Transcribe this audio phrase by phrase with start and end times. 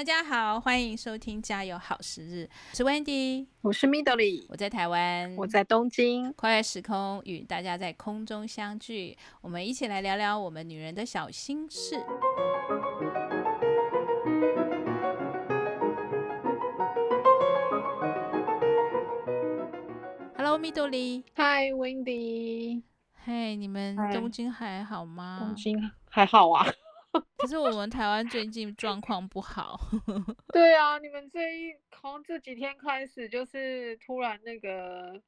[0.00, 12.02] 大家好，欢迎收听《加油好时日》，我是 Wendy，我是 Midori，我在台湾，我在东京，跨越时空与大家在空中相聚，我们一起来聊聊我们女人的小心事。
[20.34, 22.80] Hello Midori，Hi Wendy，
[23.26, 25.40] 嘿，你们东京还好吗？
[25.44, 26.66] 东京还好啊。
[27.40, 29.80] 可是我们台湾最近状况不好。
[30.52, 35.20] 对啊，你们这一从这几天开始，就是突然那个，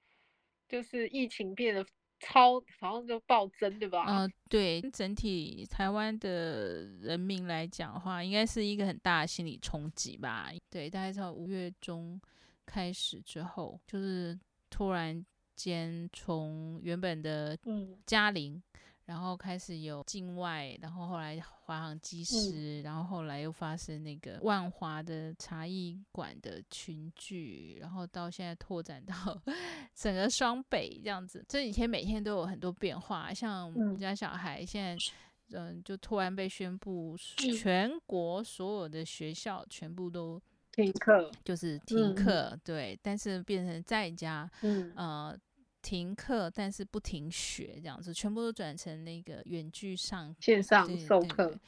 [0.68, 1.84] 就是疫情变得
[2.20, 4.04] 超，好像就暴增，对吧？
[4.06, 10.50] 嗯、呃，对，整体台湾的人民来讲的话，应该是一个很大的心理冲击吧。
[10.68, 12.20] 对，大概从五月中
[12.66, 14.38] 开始之后，就是
[14.68, 15.24] 突然
[15.56, 17.56] 间从原本的
[18.04, 18.54] 嘉陵。
[18.54, 18.62] 嗯
[19.12, 29.14] 然后开始有境外，然后后来华航机师，嗯，然后后来又发生那个万华的茶艺馆的群聚，然后到现在拓展到
[29.94, 31.44] 整个双北这样子。
[31.46, 35.12] 这几天每天都有很多变化，像我们家小孩现在，
[35.50, 40.40] 嗯，呃，就突然被宣布全国所有的学校全部都
[40.72, 45.38] 停课，就是停课，对，但是变成在家，嗯，呃。
[45.82, 51.58] 停课，但是不停学，这样子全部都转成那个远距上线上授课，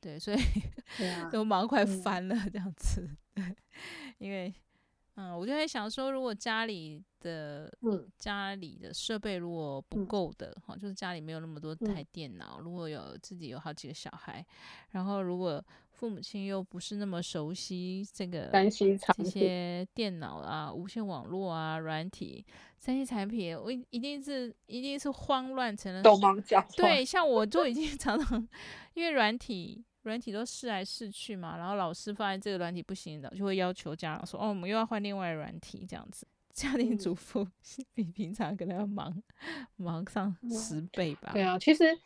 [0.00, 0.36] 对，所以
[1.32, 3.08] 都忙快翻了这样子。
[3.34, 3.56] 对，
[4.18, 4.52] 因为
[5.16, 8.08] 嗯，我就在想说，如果家里的嗯。
[8.18, 14.44] 家里的设备如果不够的哈，就是家里没有那么多台电脑，如果有自己有好几个小孩，
[14.90, 18.50] 然后如果父母亲又不是那么熟悉这个
[19.16, 22.44] 这些电脑啊、无线网络啊、软体、
[22.84, 26.02] 三 C 产品，我一定是一定是慌乱成了。
[26.02, 26.70] 手忙脚乱。
[26.76, 28.44] 对，像我就已经 常常
[28.94, 37.46] 因为软体软体都试来试去嘛，然后老师发现这个软体不行的，就会要求家长说：“哦，我们又要换另外软体。”这样子，家庭主妇
[37.94, 39.22] 比平常可能要忙
[39.76, 41.30] 忙上十倍吧。
[41.32, 41.96] 对啊，其实。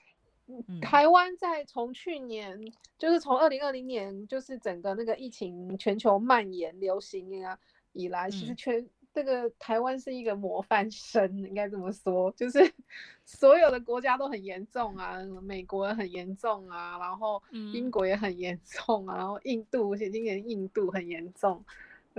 [0.80, 2.56] 台湾在从去年，
[2.96, 7.58] 就是从二零二零年，就是整个那个疫情全球蔓延流行啊
[7.94, 12.60] 以来，其实全这个台湾是一个模范生，应该这么说，就是
[13.24, 21.64] 所有的国家都很严重啊，美国很严重啊，然后英国也很严重啊，然后印度而且今年印度很严重，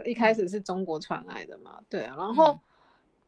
[0.06, 2.59] 一开始是中国传来的嘛，对啊，然后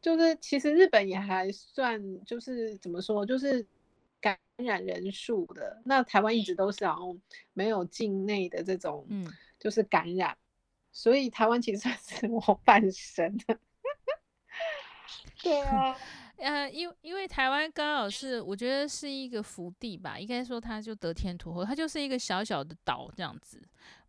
[0.02, 3.64] 就是其实日本也还算，就是怎么说，就是。
[4.22, 7.20] 感染人数的，那台湾一直都是好像
[7.54, 9.26] 没有境内的这种，嗯，
[9.58, 10.36] 就是感染，
[10.92, 13.36] 所以台湾其实算是模范生。
[15.42, 15.96] 对啊，
[16.38, 23.60] 呃，因因为台湾刚好是我觉得是一个福地吧，应该说它就得天独厚，它就是一个小小的岛这样子，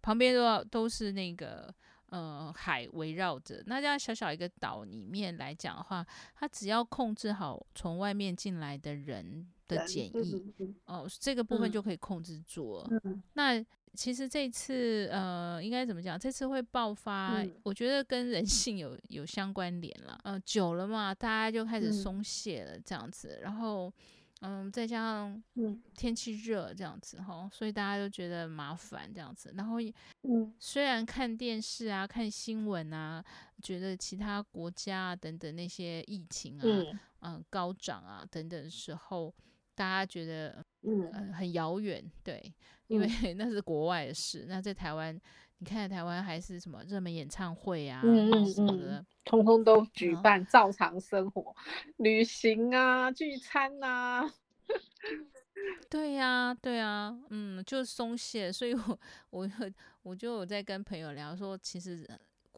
[0.02, 1.74] 旁边都都是那个。
[2.12, 6.06] 呃，海围绕着，那这样小小一个岛里面来讲的话，
[6.36, 12.90] 它只要控制好从外面进来的人的检疫，哦，这个部分就可以控制住了。
[13.06, 16.20] 嗯、那其实这次呃，应该怎么讲？
[16.20, 20.20] 这次会爆发，嗯、我觉得跟人性有有相关联了。
[20.24, 23.92] 呃，久了嘛，大家就开始松懈了，这样子，然后。
[24.44, 25.44] 嗯，再加上
[25.96, 29.54] 天气热这样子哈、嗯，所以大家都觉得麻烦这样子。
[29.56, 29.76] 然后，
[30.24, 33.24] 嗯，虽然看电视啊、看新闻啊，
[33.62, 39.32] 觉得其他国家啊等等那些疫情啊，嗯，嗯高涨啊等等的时候，
[39.76, 42.52] 大家觉得嗯、呃、很遥远，对，
[42.92, 44.46] 因为 那是国外的事。
[44.48, 45.20] 那在台湾。
[45.64, 54.28] 你看，台湾还是什么热门演唱会啊，嗯嗯什么的，通通都举办，照常生活、嗯、旅行啊、聚餐啊。
[55.88, 58.52] 对呀、啊，对呀、啊，嗯，就松懈。
[58.52, 59.50] 所以我 我
[60.02, 62.10] 我就有在跟朋友聊说，其实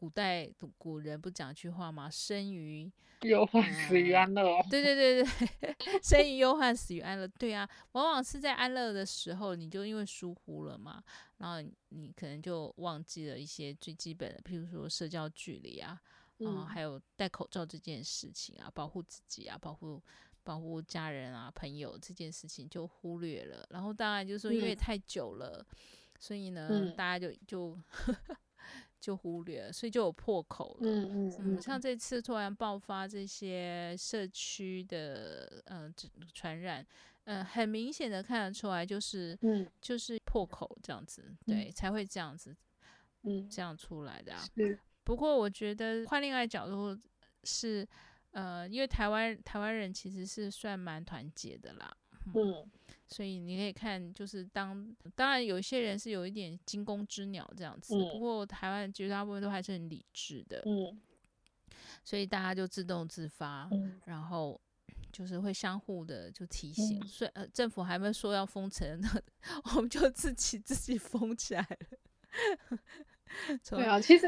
[0.04, 2.10] 古代古人不讲一句话吗？
[2.10, 2.92] 生于
[3.22, 4.62] 忧患，死于安乐。
[4.68, 7.26] 对对对对， 生于忧患，死于安乐。
[7.26, 11.02] 对啊，往往是在安乐的时候，你就因为疏忽了嘛。
[11.38, 15.98] 然后你可能就忘记了一些最基本的，譬如说社交距离啊，
[16.40, 20.02] 嗯，嗯还有戴口罩这件事情啊，保护自己啊，保护
[20.42, 23.66] 保护家人啊、朋友这件事情就忽略了。
[23.70, 25.76] 然后当然就是说，因为太久了，嗯、
[26.20, 27.78] 所以呢，嗯、大家就就
[29.04, 30.90] 就忽略了，所以就有破口了。
[30.90, 35.94] 嗯嗯嗯，像这次突然爆发这些社区的嗯、呃、
[36.32, 36.86] 传染。
[37.26, 42.54] 嗯、呃，很明显的看得出来，就是，嗯，就是破口这样子，对，嗯、才会这样子，
[43.22, 44.44] 嗯，这样出来的啊。
[44.56, 46.94] 嗯、不过我觉得换另外角度
[47.44, 47.88] 是，
[48.32, 51.96] 呃，因为台湾台湾人其实是算蛮团结的啦，
[52.34, 52.70] 嗯，
[53.06, 60.98] 所以你可以看，就是当当然有一些人是有一点惊弓之鸟这样子，嗯、不过台湾绝大部分都还是很理智的，嗯，
[62.02, 64.58] 所以大家就自动自发，嗯、然后
[65.12, 69.00] 就是会相互的就提醒，嗯、所以呃政府还没说要封城，
[69.76, 72.78] 我们就自己自己封起来了。
[73.68, 74.26] 对啊，其实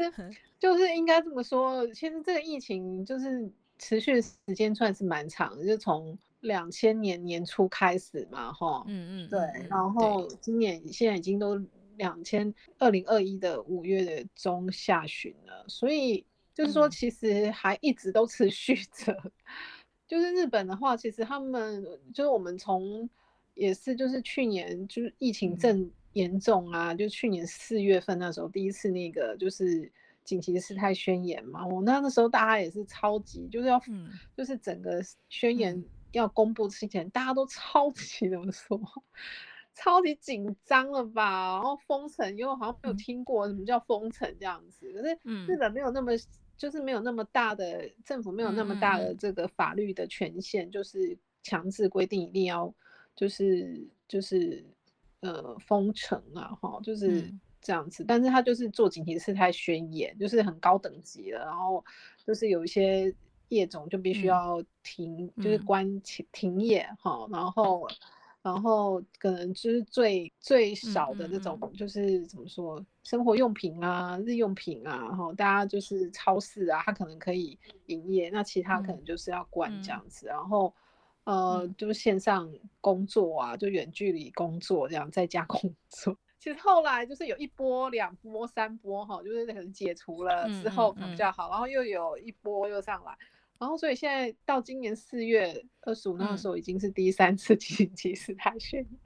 [0.59, 6.17] 就是应该这么说，其实这个疫情就是持续时间算是蛮长，就从。
[6.47, 9.39] 两千年年初开始嘛，哈，嗯嗯，对，
[9.69, 11.61] 然后今年现在已经都
[11.97, 19.11] 两千二零二一的五月的中下旬了，所以就是说其实还一直都持续着。
[19.23, 19.31] 嗯、
[20.07, 21.83] 就是日本的话，其实他们
[22.13, 23.09] 就是我们从
[23.53, 29.91] 也是就是去年就是疫情正严重啊，嗯、就去年四月份那时候第一次那个就是
[30.23, 35.83] 紧急事态宣言嘛，我那那时候大家也是超级就是要，嗯、就是整个宣言。
[36.17, 38.79] 要公布之前，大家都超级怎么说，
[39.73, 41.53] 超级紧张了吧？
[41.53, 44.91] 然后封城，因为好像没有听过什么叫封城这样子。
[44.91, 46.11] 可是日本没有那么，
[46.57, 52.73] 就是没有那么大的政府，没有那么大的这个法律的权限，就是强制规定一定要，
[53.15, 54.65] 就是就是
[55.19, 57.31] 呃封城啊，哈，就是
[57.61, 58.03] 这样子。
[58.03, 61.85] 但是他就是做紧急事态宣言，就是很高等级的，然后
[62.25, 63.13] 就是有一些。
[63.49, 67.87] 业种就必须要停，嗯、就是关停停业哈、嗯，然后，
[68.41, 77.57] 然后可能就是最最少的那种，就是怎么说，生活用品啊、日用品啊，哈，大家就是超市啊，它可能可以
[77.87, 80.73] 营业，那其他可能就是要关这样子，嗯、然后，
[81.25, 86.17] 呃，嗯、就是线上工作啊，就远距离工作这样，在家工作。
[86.39, 91.49] 其实后来就是有一波、两波、三波哈，就是可能解除了之后比较好，嗯嗯。
[91.49, 93.17] 嗯、然后又有一波又上来。
[93.59, 98.99] 然后，所以现在到今年四月二十五那个时候，已经是第三次紧急事态宣言。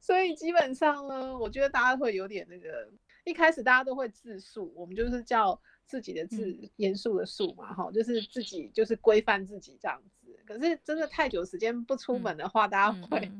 [0.00, 2.90] 所以基本上呢，我觉得大家会有点那个，
[3.24, 10.38] 一开始大家都会自述，我们就是叫自己的自严肃的肃嘛，哈，就是自己就是规范自己这样子。
[10.46, 13.30] 可是真的太久时间不出门的话，大家会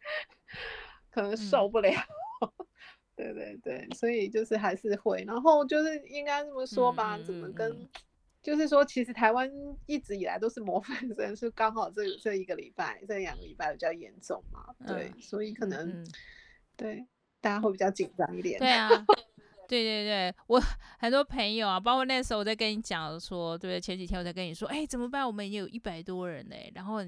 [1.10, 1.90] 可能受不了。
[3.16, 7.88] 对对对，所以就是还是会，然后就是应该这么说吧，怎么跟？
[8.46, 9.50] 就是说，其实台湾
[9.86, 16.06] 一直以来都是模范生，是刚好这这一个礼拜、这两个礼拜比较严重嘛，对，嗯、所以可能、嗯、
[16.76, 17.04] 对
[17.40, 18.60] 大家会比较紧张一点。
[18.60, 18.88] 对啊，
[19.68, 20.62] 对对对，我
[20.98, 25.26] 很多朋友啊，包括那时候我在跟你讲说，对，前几天我在跟你说，哎、欸，怎么办？
[25.26, 26.98] 我们已经有一百多人嘞，然后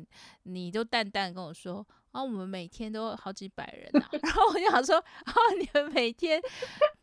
[0.45, 1.87] 你就淡淡跟我说。
[2.11, 6.41] 啊我们每天都好几百人呐、啊， 然后我就想说，啊，你们每天，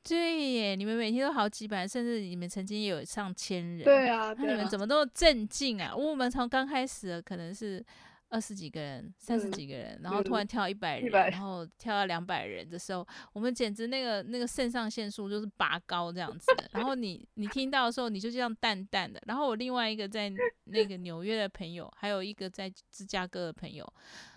[0.03, 5.95] 对耶，你们每天都好几百人，甚至你们曾经也有上千人，对啊，那你们怎么都镇静啊？
[5.95, 7.85] 我们从刚开始可能是
[8.29, 16.51] 二十几个人、三十几个人，然后突然跳一百人，然后跳到两百人的时候，我们简直那个那个肾上腺素就是拔高这样子。
[16.71, 19.21] 然后你你听到的时候，你就这样淡淡的。
[19.27, 20.31] 然后我另外一个在
[20.65, 23.87] 那个纽约的朋友，还有一个在芝加哥的朋友。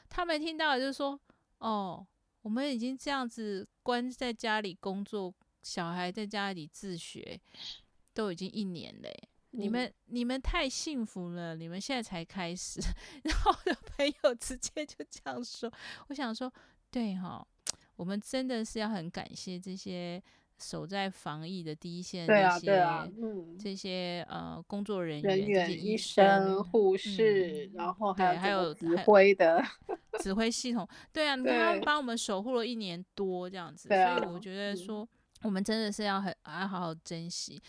[0.08, 1.18] 他们听到就是说，
[1.58, 2.06] 哦，
[2.42, 7.40] 我们已经这样子关在家里工作，小孩在家里自学，
[8.14, 9.27] 都已经一年了。
[9.52, 12.80] 嗯、你们你们太幸福了，你们现在才开始。
[13.24, 15.72] 然后我的朋友直接就这样说，
[16.08, 16.52] 我想说，
[16.90, 17.46] 对哈，
[17.96, 20.22] 我们真的是要很感谢这些。
[20.60, 29.62] 守在防疫的第一线，对啊，对啊，嗯，这些呃工作人员、人员、医生、护士，然后还有还有指挥的。
[30.18, 35.08] 指挥系统，对啊，他帮我们守护了一年多这样子，所以我觉得说
[35.42, 37.62] 我们真的是要很要好好珍惜、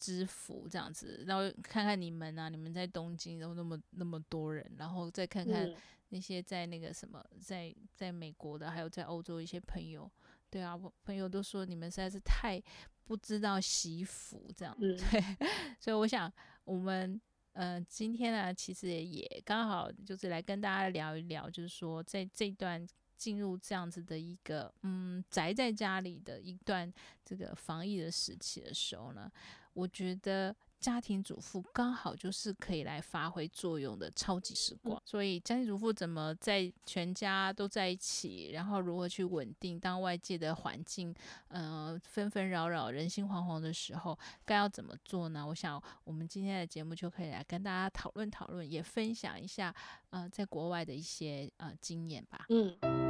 [0.00, 5.70] 知府这样子，然后看看你们啊，你们在东京都那么那么多人，然后再看看
[6.08, 10.10] 那些在那个什么在在美国的，还有在欧洲一些朋友。
[10.48, 12.60] 对啊，我朋友都说你们实在是太
[13.04, 15.36] 不知道惜福这样，嗯、 对，
[15.78, 16.32] 所以我想
[16.64, 17.20] 我们
[17.52, 22.84] 呃今天呢，其实也刚好就是来跟大家聊一聊，就是说在这段
[23.16, 26.92] 进入这样子的一个嗯宅在家里的一段
[27.24, 29.30] 这个防疫的时期的时候呢，
[29.72, 30.54] 我觉得。
[30.80, 41.14] 家庭主妇刚好就是可以来发挥作用的超级时光，所以家庭主妇怎么在全家都在一起，然后如何去稳定，当外界的环境
[41.48, 45.46] 呃纷纷扰扰、人心惶惶的时候，该要怎么做呢？
[45.46, 49.74] 我想我们今天的节目就可以来跟大家讨论讨论，也分享一下
[50.08, 52.46] 呃在国外的一些呃经验吧。
[52.48, 53.09] 嗯。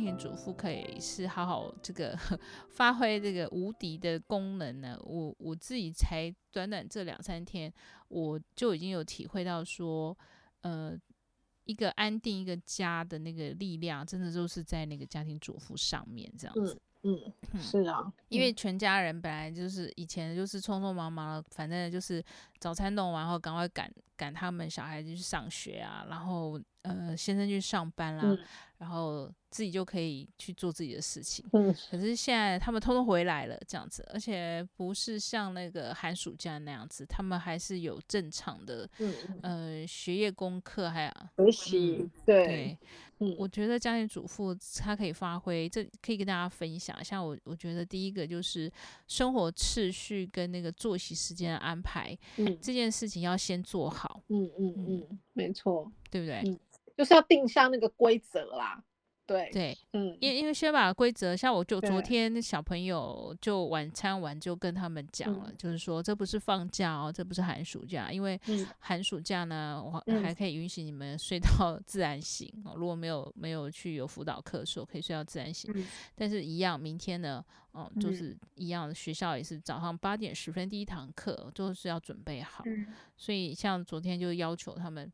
[0.00, 2.18] 家庭主妇可以是好好这个
[2.70, 4.98] 发挥这个无敌的功能呢？
[5.04, 7.70] 我我自己才短短这两三天，
[8.08, 10.16] 我就已经有体会到说，
[10.62, 10.96] 呃，
[11.64, 16.80] 一个安定一个家的那个力量，真的就是在那个家庭主妇上面这样子。
[17.02, 22.24] 嗯，是啊，因为全家人本来就是以前就是匆匆忙忙的，反正就是
[22.58, 28.38] 早餐弄完后赶快赶赶他们小孩子去上学啊，然后呃先生去上班啦，嗯、
[28.78, 31.44] 然后自己就可以去做自己的事情。
[31.52, 41.04] 嗯，可是现在他们通通回来了这样子，而且不是像那个寒暑假那样子，他们还是有正常的嗯呃学业功课还
[41.36, 42.46] 有学习，嗯、对。
[42.46, 42.78] 对
[43.22, 47.22] 嗯，我觉得家庭主妇她可以发挥，这可以跟大家分享一下。
[47.22, 48.72] 我我觉得第一个就是
[49.06, 54.22] 生活次序跟那个作息时间的安排，嗯，这件事情要先做好。
[54.28, 56.40] 嗯嗯嗯，没错，对不对？
[56.46, 56.58] 嗯，
[56.96, 58.82] 就是要定下那个规则啦。
[59.26, 68.40] 对对，嗯，因因为先把规则，像我就昨天小朋友就晚餐完就跟他们讲了，就是说这不是放假哦，这不是寒暑假，因为
[68.80, 72.74] 寒暑假呢，我还可以允许你们睡到自然醒哦。
[72.74, 75.72] 如果没有没有去有辅导课的时候，可以睡到自然醒。
[76.16, 82.64] 但是，一样明天呢，哦，就是一样，学校也是早上八点十分第一堂课，就是要准备好。
[83.16, 85.08] 所以，像昨天就要求他们。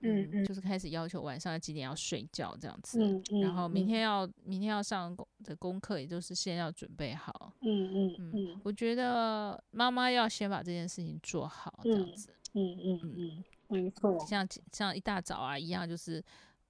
[0.00, 7.52] 嗯，嗯，就是开始要求晚上几点要睡觉这样子，嗯嗯、然后明天要、嗯、明天要上的功课，也就是先要准备好。
[7.62, 12.30] 嗯嗯嗯，嗯，我觉得妈妈要先把这件事情做好，这样子。
[12.54, 14.18] 嗯嗯嗯嗯，没错。
[14.26, 16.24] 像像一大早啊一样，就是。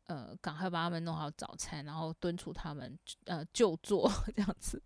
[0.09, 4.83] 呃，赶快把他们弄好早餐，然后敦促他们呃就坐 这样子。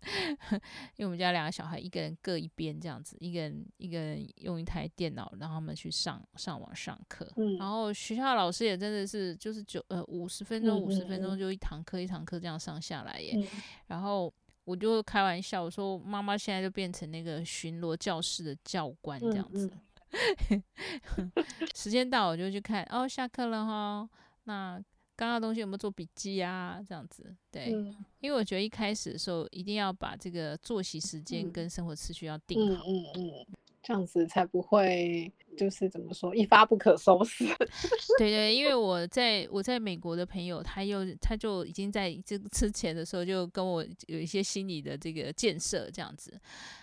[0.97, 7.25] 因为我们家两个小孩，一个人各一边这样子，一个人一个人用一台电脑，让他们去上上网上课。
[7.37, 7.55] 嗯。
[7.55, 13.31] 然后学校老师也真的是就是九呃五十分钟五十分钟就一堂课一堂课这样上下来耶。
[13.37, 13.47] 嗯。
[13.87, 14.33] 然后
[14.65, 19.71] 我就开玩笑我说，妈妈现在就变成那个巡逻教室的教官这样子。
[21.73, 24.09] 时间到我就去看哦，下课了哈，
[24.43, 24.83] 那。
[25.15, 26.81] 刚刚东西有没有做笔记啊？
[26.87, 33.47] 这样子，对，嗯、因为我觉得一开始的时候一定要把这个作息时间跟生活次序要定好，嗯嗯，嗯，
[33.83, 37.45] 这样子才不会就是怎么说一发不可收拾。
[38.17, 46.39] 对对，因为我在我在美国的朋友，他又他就已经在这之前的时候就跟我有一些心理的这个建设，这样子，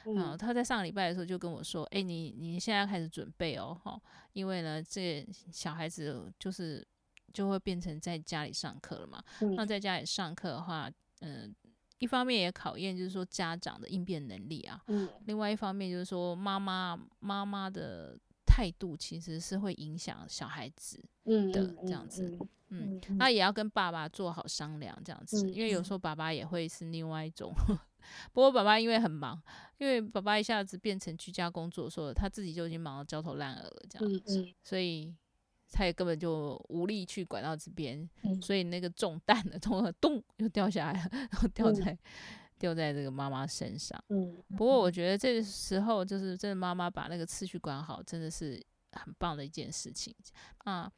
[0.06, 4.00] 嗯，他在上个礼拜的时候就跟我说，哎、欸，你你现在要开始准备哦，哈，
[4.34, 6.86] 因为呢，这小孩子就是。
[7.32, 9.22] 就会变成在家里上课了嘛？
[9.40, 14.82] 嗯、那在家里上课的话，嗯、呃，一方面也考验就是说家长的应变能力啊。
[14.88, 15.08] 嗯。
[15.26, 22.38] 另外一方面就是说妈妈妈妈的态度其实是会影响小孩子的这样子。
[22.68, 23.00] 嗯。
[23.18, 27.52] 那也要跟爸爸做好商量这样子，嗯、因为有时候爸爸也会是另外一种。
[27.68, 27.78] 嗯、
[28.32, 29.40] 不过爸爸因为很忙，
[29.78, 35.14] 因为爸爸一下子变成居家工作的时候，他自己就已经忙得焦头烂额了这样子，所以。
[35.70, 41.98] 他也根本就无力去管到这边，嗯、所以那个重担的从那咚又掉下来了，然后掉在、嗯、
[42.58, 44.02] 掉在这个妈妈身上。
[44.08, 48.60] 嗯，不过我觉得这个时候就是真的妈妈把那个次序管好，真的是
[48.92, 50.14] 很棒的一件事情
[50.58, 50.90] 啊。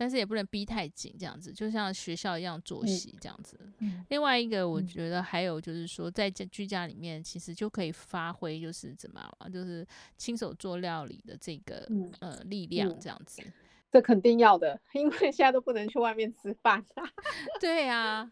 [0.00, 3.58] 但是也不能逼太紧，这样子就像学校一样作息这样子。
[3.78, 9.84] 嗯、另外一个我觉得还有就是说，在家居家里面其实就可以发挥就是怎么，就是
[10.16, 13.42] 亲手做料理的这个、嗯、呃力量这样子。
[13.90, 16.84] 这肯定要的， 因为现在都不能去外面吃饭。
[17.60, 18.30] 对呀，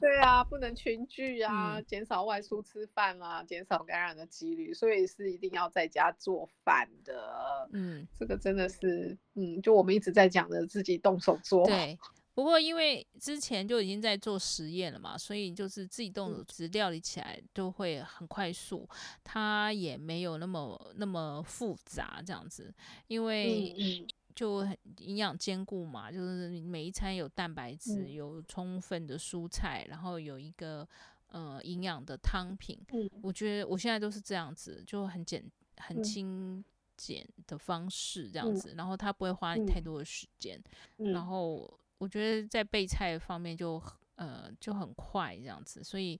[0.00, 7.68] 对啊，不能群聚啊，嗯、减少外出吃饭啊，减少感染的几率，所以是一定要在家做饭的。
[7.72, 11.66] 嗯，这个真的是，嗯，就我们一直在讲的，自己动手做。
[11.66, 11.98] 对，
[12.32, 22.72] 不过因为之前就已经在做实验了嘛，所以就是自己动手只料理起来都会很快速，嗯、它也没有那么那么复杂这样子，
[23.08, 23.74] 因为。
[23.76, 30.86] 嗯就很营养兼顾嘛，就是每一餐有蛋白质，嗯、有充分的蔬菜，然后有一个
[31.28, 32.78] 呃营养的汤品。
[32.92, 35.44] 嗯、我觉得我现在都是这样子，就很简
[35.78, 36.64] 很精
[36.96, 40.62] 简的方式这样子，嗯、然后它不会花你太多的时间。
[40.98, 43.82] 嗯、然后我觉得在备菜方面就。
[44.22, 46.18] 呃，就很快这样子，所以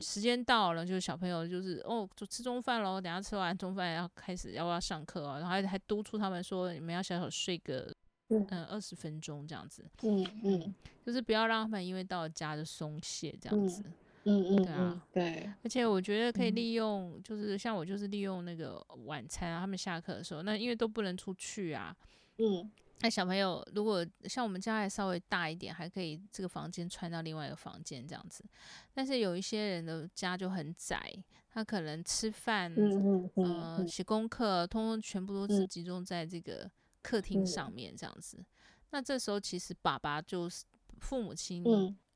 [0.00, 3.00] 时间到了，就是小朋友就是哦，就吃中饭喽。
[3.00, 5.38] 等下吃完中饭要开始要不要上课啊？
[5.38, 7.94] 然后还还督促他们说，你们要小小睡个
[8.30, 9.84] 嗯二十分钟这样子。
[10.02, 10.74] 嗯嗯，
[11.06, 13.84] 就是不要让他们因为到了家就松懈这样子。
[14.24, 15.52] 嗯嗯，对啊对。
[15.62, 21.94] 而且我觉得可以利用，就是像我就是利用那个晚餐啊，他们下课的时候，那因为都不能出去啊。
[22.38, 22.68] 嗯。
[23.00, 28.44] 那小朋友如果像我们家还稍微大一点，还可以这个房间穿到另外一个房间这样子。
[28.92, 31.12] 但是有一些人的家就很窄，
[31.50, 36.70] 他可能吃饭、嗯呃、写功课，通通全部都是集中在这个
[37.02, 38.42] 客厅上面这样子。
[38.90, 40.64] 那这时候其实爸爸就是
[41.00, 41.64] 父母亲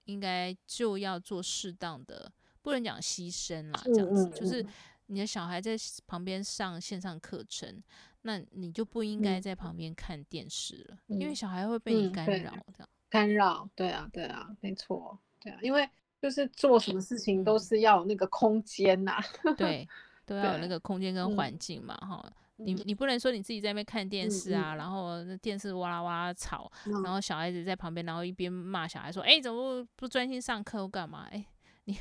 [0.05, 2.33] 应该就要做适当的，
[2.63, 4.65] 不能讲牺牲啦，这样子就是
[5.09, 7.83] 你的小孩在旁边上线上课程。
[8.23, 15.89] 那你就不应该在旁边看电视了，嗯，因为小孩会被你干扰，这样，干扰，对啊，对啊，没错，对啊，因为
[16.21, 19.25] 就是做什么事情都是要有那个空间呐，啊，
[19.57, 19.89] 对，
[20.27, 22.21] 都要有那个空间跟环境嘛，哈，
[22.59, 31.29] 嗯，你你不能说你自己在那边看电视啊，嗯，然后那电视哇啦哇啦吵，嗯，然后小孩子在旁边，然后一边骂小孩说，哎，怎么不专心上课或干嘛？
[31.31, 31.43] 哎，
[31.87, 31.97] 你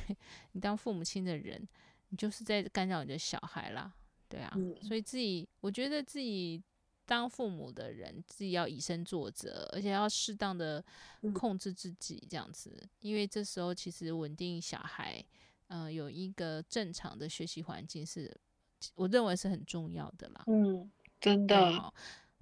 [0.52, 1.66] 你当父母亲的人，
[2.08, 3.92] 你就是在干扰你的小孩啦。
[4.28, 6.62] 对啊、嗯，所以自己我觉得自己
[7.06, 10.84] 当父母的人，自己要以身作则，而且要适当的
[11.32, 15.24] 控制自己这样子，嗯、因为这时候其实稳定小孩，
[15.68, 18.38] 嗯、呃，有一个正常的学习环境是，
[18.94, 20.44] 我认为是很重要的啦。
[20.46, 21.94] 嗯，真的。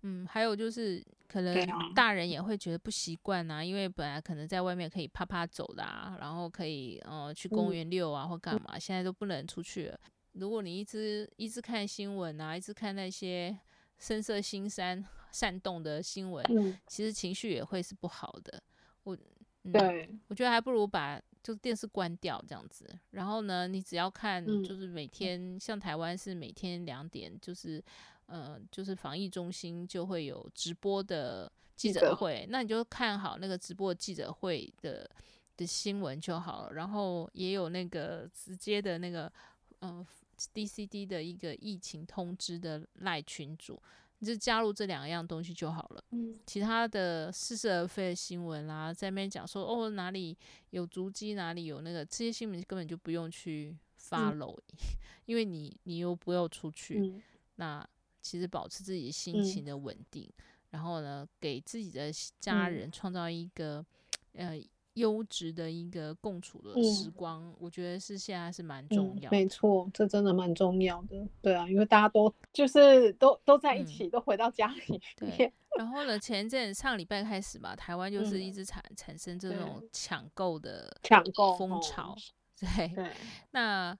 [0.08, 9.98] 嗯，还有就是可能大人也会觉得不习惯啊，因为本来可能在外面可以啪啪走的啊，然后可以呃去公园遛啊、嗯、或干嘛，现在都不能出去了。
[10.34, 13.58] 如果你一直一直看新闻啊，一直看那些
[13.98, 18.62] 声色心善煽动的新闻，嗯，其实情绪也会是不好的。
[19.02, 19.16] 我，
[19.64, 22.86] 嗯，对，我觉得还不如把就是电视关掉这样子。
[23.10, 27.82] 然后呢，你只要看，就是每天，嗯，像台湾是每天两点，就是
[28.26, 35.10] 呃，就是防疫中心就会有直播的记者会，那你就看好那个直播记者会的
[35.56, 36.74] 的新闻就好了。
[36.74, 39.32] 然后也有那个直接的那个，
[39.80, 40.06] 嗯，呃。
[40.52, 43.82] DCD 的一个疫情通知的赖群组，
[44.18, 46.04] 你就加入这两样东西就好了。
[46.10, 50.36] 嗯，其他的似是而非的新闻啦，在那边讲说哦哪里
[50.72, 54.76] 有足迹，哪里有那个这些新闻根本就不用去 follow，嗯，
[55.24, 57.22] 因为你你又不要出去，嗯。
[57.54, 57.88] 那
[58.26, 62.10] 其实保持自己心情的稳定，嗯，然后呢，给自己的
[62.40, 63.84] 家人创造一个，
[64.32, 64.62] 嗯，呃。
[64.96, 71.28] 优质的一个共处的时光，嗯，我觉得是现在是蛮重要没错，这真的蛮重要的。
[71.42, 74.98] 对啊，因为大家都就是都都在一起，嗯，都回到家里。
[75.14, 75.52] 对。
[75.76, 82.16] 然后呢，前一阵上礼拜开始吧，台湾就是一直产，嗯，产生这种抢购的抢购风潮。
[82.58, 82.88] 对。
[82.94, 83.12] 对。
[83.50, 83.94] 那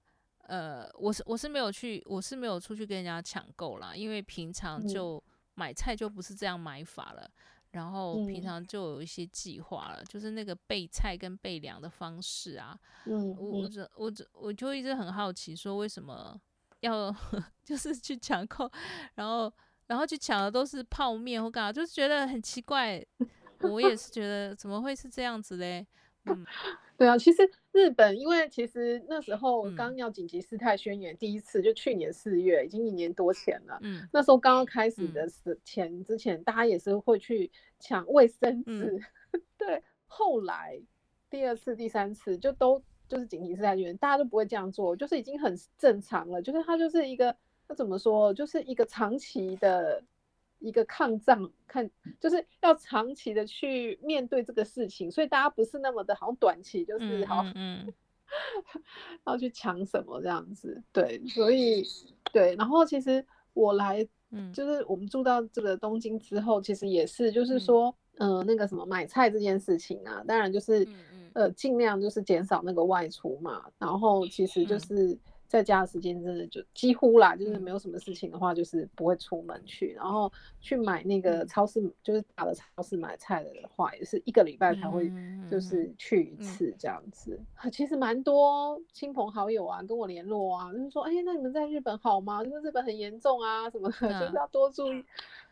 [0.47, 5.23] 呃，我是我是没有去，我是没有出去跟人家抢购啦，因为平常就
[5.55, 7.31] 买菜就不是这样买法了。
[7.73, 12.79] 然后平常就有一些计划了，嗯，就是那个备菜跟备粮的方式啊。
[13.05, 16.41] 嗯，我我这我这我就一直很好奇，说为什么
[16.81, 17.15] 要
[17.65, 18.71] 就是去抢购，
[19.17, 19.53] 然后
[19.89, 23.05] 然后去抢的都是泡面或干嘛，就是觉得很奇怪。
[23.61, 25.87] 我也是觉得怎么会是这样子嘞？
[26.25, 26.47] 嗯，
[26.97, 27.43] 对啊，其实
[27.77, 33.79] 日本，因为其实那时候刚要紧急事态宣言第一次，就去年四月，已经一年多前了。
[33.83, 38.99] 嗯，那时候刚刚开始的时前之前，大家也是会去抢卫生纸。
[39.33, 40.81] 嗯、 对，后来
[41.29, 46.41] 第二次、第三次就都就是紧急事态宣言，大家都不会这样做，就是已经很正常了。
[46.41, 47.37] 就是它就是一个，
[47.69, 50.03] 那怎么说，就是一个长期的。
[50.59, 57.95] 一个抗战，看就是要长期的去面对这个事情，所以大家不是那么的好短期，就是好，嗯，嗯。
[59.25, 61.87] 要去抢什么这样子，对，所以
[62.33, 64.05] 对，然后其实我来，
[64.53, 70.87] 就是我们住到这个东京之后，其实也是，就是说，嗯、呃，那个什么买菜这件事情啊，当然就是，
[71.35, 75.17] 呃，尽量就是减少那个外出嘛，然后其实就是。
[75.47, 80.31] 在家的时间真的就几乎啦，就是没有什么事情的话，就是不会出门去，然后
[80.61, 85.11] 去买那个超市，就是大的超市买菜的话，也是一个礼拜才会
[85.49, 87.39] 就是去一次这样子。
[87.71, 92.45] 其实蛮多亲朋好友啊跟我联络啊，就是说，哎，那你们在日本好吗？
[92.45, 95.05] 就是日本很严重啊什么的，就是要多注意。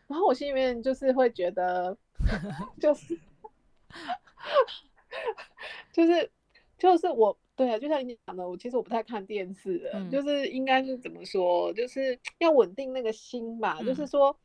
[0.07, 1.97] 然后我心里面就是会觉得，
[2.79, 3.17] 就是，
[5.93, 6.29] 就是，
[6.77, 7.35] 就是我。
[7.55, 14.37] 对啊，就像你讲的，我其实我不太看电视的，嗯、就是应该是怎么说，就是 要稳定那个心吧，嗯、就是说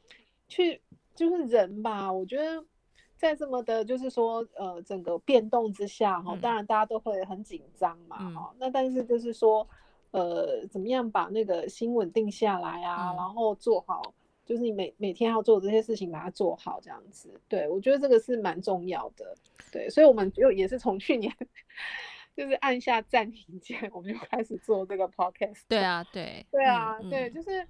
[0.47, 0.81] 去
[1.15, 2.65] 就是人吧，我觉得
[3.17, 9.69] 在这么的，就是说呃整个变动之下哈、嗯，当然大家都会很紧张嘛哈、嗯，那但是就是说
[10.13, 14.15] 呃怎么样把那个心稳定下来啊，嗯、然后做好，
[14.47, 19.35] 就是你每每天要做这些事情把它做好这样子，对我觉得这个是蛮重要的，
[19.73, 21.35] 对，所以我们就也是从去年。
[22.41, 25.61] 就是按下暂停键，我们就开始做这个 podcast。
[25.69, 27.69] 对啊，对，对啊，嗯、对，就是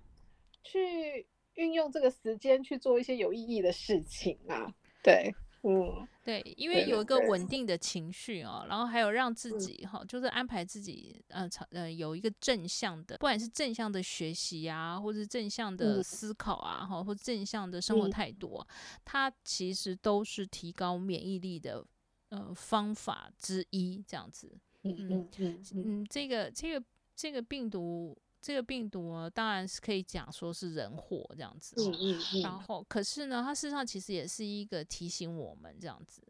[0.63, 4.73] 去运用这个时间去做一些有意义的事情啊。
[5.03, 18.65] 对，嗯，对，因为有一个稳定的情绪哦，然后还有让自己哈、嗯，就是安排自己，呃，呃，有一个正向的，不管是正向的学习啊，或者是正向的思考啊，哈、嗯，或正向的生活态度、
[19.05, 21.85] 它其实都是提高免疫力的
[22.31, 24.59] 呃方法之一，这样子。
[24.83, 28.19] 嗯嗯嗯嗯，这个这个这个病毒。
[28.43, 36.23] 这个病毒呢，当然是可以讲说是人祸这样子，嗯嗯嗯，然后可是呢，它事实上其实也是一个提醒我们这样子。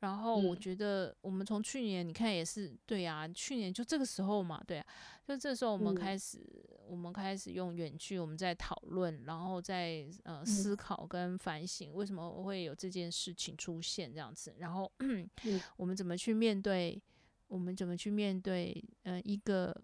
[0.00, 4.86] 然后我觉得我们从去年你看也是对啊，去年就这个时候嘛，对啊，
[5.26, 15.28] 就这时候我们开始、嗯、我们开始用远距，我们在讨论，然后在呃思考跟反省为什么会有这件事情出现这样子，然后、嗯、
[15.76, 17.00] 我们怎么去面对，
[17.48, 19.74] 我们怎么去面对呃一个。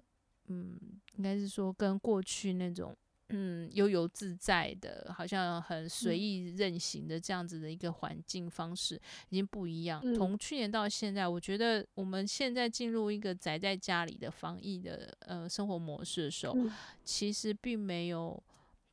[0.49, 0.79] 嗯，
[1.17, 2.97] 应该是说跟过去那种
[3.29, 10.01] 嗯悠游自在的，好像很随意任性的这样子的一个环境方式已经不一样。
[10.15, 16.73] 从、嗯、去年到现在，我觉得我们现在进入一个宅在家里的防疫的呃生活模式的时候，嗯、
[17.05, 18.43] 其实并没有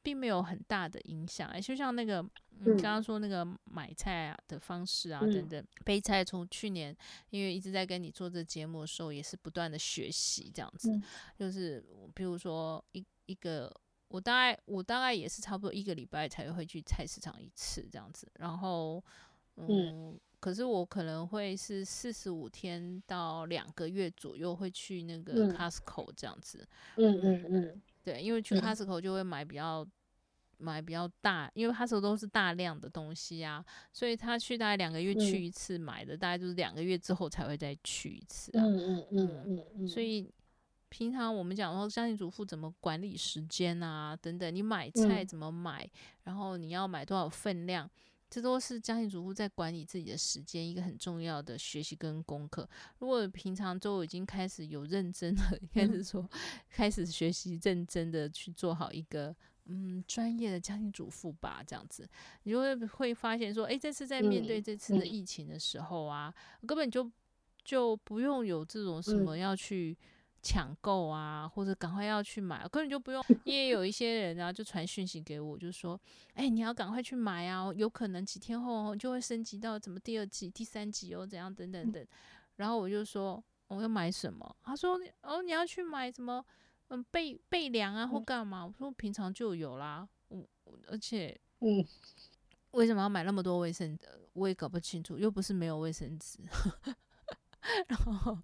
[0.01, 1.47] 并没有很大的影响。
[1.49, 2.25] 哎，就像那个。
[2.65, 6.95] 你刚刚说那个买菜啊的方式啊等等，备菜从去年
[7.31, 10.89] 因为一直在跟你做这节目的时候，也是不断的学习这样子，
[11.37, 13.69] 就是比如说一一个
[14.13, 19.03] 我大概我大概也是差不多一个礼拜才会去菜市场一次这样子，然后
[19.55, 26.63] 嗯，可是我可能会是四十五天到两个月左右会去那个 Costco 这样子，
[26.97, 29.83] 嗯嗯嗯，对，因为去 Costco 就会买比较。
[30.59, 38.63] 买比较大，因为他说都是大量的东西啊，所以他去大概两个月去一次买的，嗯、大概就是两个月之后才会再去一次啊。
[38.63, 39.87] 嗯嗯嗯嗯嗯。
[39.87, 40.31] 所以
[40.93, 45.89] 平常我们讲说家庭主妇怎么管理时间啊，等等，你买菜怎么买，嗯、
[46.25, 47.89] 然后你要买多少分量，
[48.29, 52.69] 这都是家庭主妇在管理自己的时间一个很重要的学习跟功课。
[52.99, 56.29] 如果平常都已经开始有认真的，应该是说
[56.69, 59.35] 开始学习认真的去做好一个。
[59.65, 62.07] 嗯，专业的家庭主妇吧，这样子，
[62.43, 67.09] 你就会会发现说，诶，这次在面对这次的疫情的时候啊，嗯嗯、根本就
[67.63, 69.97] 就不用有这种什么要去
[70.43, 73.23] 抢购啊，或者赶快要去买，根本就不用。
[73.45, 75.99] 因为有一些人啊，就传讯息给我，就说，
[76.33, 82.05] 诶，你要赶快去买啊，有可能几天后就会升级到怎么第二季、第三季哦，怎样等等等。
[82.57, 84.55] 然后我就说，我要买什么？
[84.61, 86.45] 他说，哦，你要去买什么？
[86.89, 88.65] 嗯，备备粮啊，或干嘛？
[88.65, 90.45] 我说平常就有啦，我
[90.87, 91.83] 而且，嗯，
[92.71, 94.07] 为什么要买那么多卫生纸？
[94.33, 96.39] 我也搞不清楚，又不是没有卫生纸。
[97.87, 98.37] 然后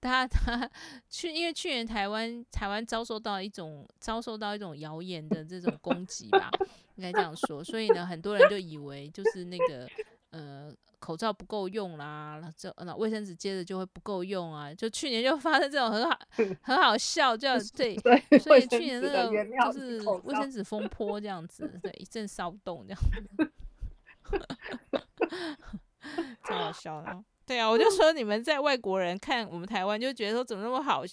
[0.00, 0.70] 他他
[1.08, 6.50] 去，因为去年台湾台湾遭受到一种遭受到一种谣言的这种攻击吧，
[6.96, 9.88] 应该这样说，所以呢，很多人就以为就是那个
[10.30, 10.72] 呃。
[11.00, 14.72] 口罩不够用啦，这那卫生纸接着就会不够用啊！
[14.72, 16.18] 就去年就发生这种很好
[16.62, 23.52] 很好笑，这样对，对，所以去年那个就是卫生纸风波这样子，对，一阵骚动这样子，
[26.48, 27.22] 超好笑的。
[27.46, 31.04] 对啊，我就说你们在外国人看我们台湾，就觉得说怎么那么好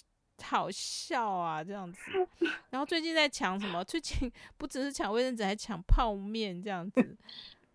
[0.42, 2.00] 好笑啊，这样子。
[2.70, 3.84] 然后最近在抢什么？
[3.84, 7.16] 最近不只是抢卫生纸，还抢泡面这样子。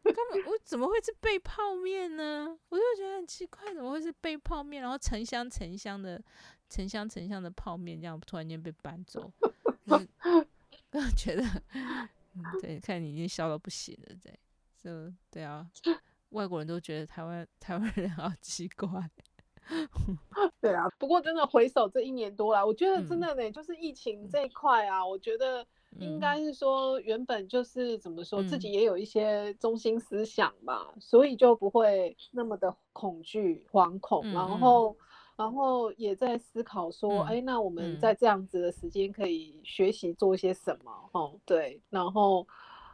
[0.04, 2.58] 根本我怎么会是备泡面呢？
[2.70, 4.82] 我就觉得很奇怪，怎么会是备泡面？
[4.82, 6.22] 然后成箱成箱的、
[6.70, 9.32] 成箱成箱的泡面这样突然间被搬走，
[9.86, 10.08] 就是
[10.92, 11.44] 我觉得，
[11.74, 14.40] 嗯，对，看你已经笑到不行了，对，
[14.82, 15.68] 就对啊，
[16.30, 18.90] 外国人都觉得台湾台湾人好奇怪，
[20.62, 20.88] 对啊。
[20.98, 25.66] 不过真的回首这一年多来，我觉得真的呢，就是疫情这一块啊，我觉得。
[26.00, 34.96] 应该是说，原本就是怎么说，自己也有一些中心思想吧，嗯、所以就不会那么的恐惧、惶恐，嗯、然后，
[35.38, 40.92] 然后也在思考说，哎、嗯，那我们在这样子的时间可以学习做一些什么？
[41.14, 42.46] 哦、嗯，对，然后，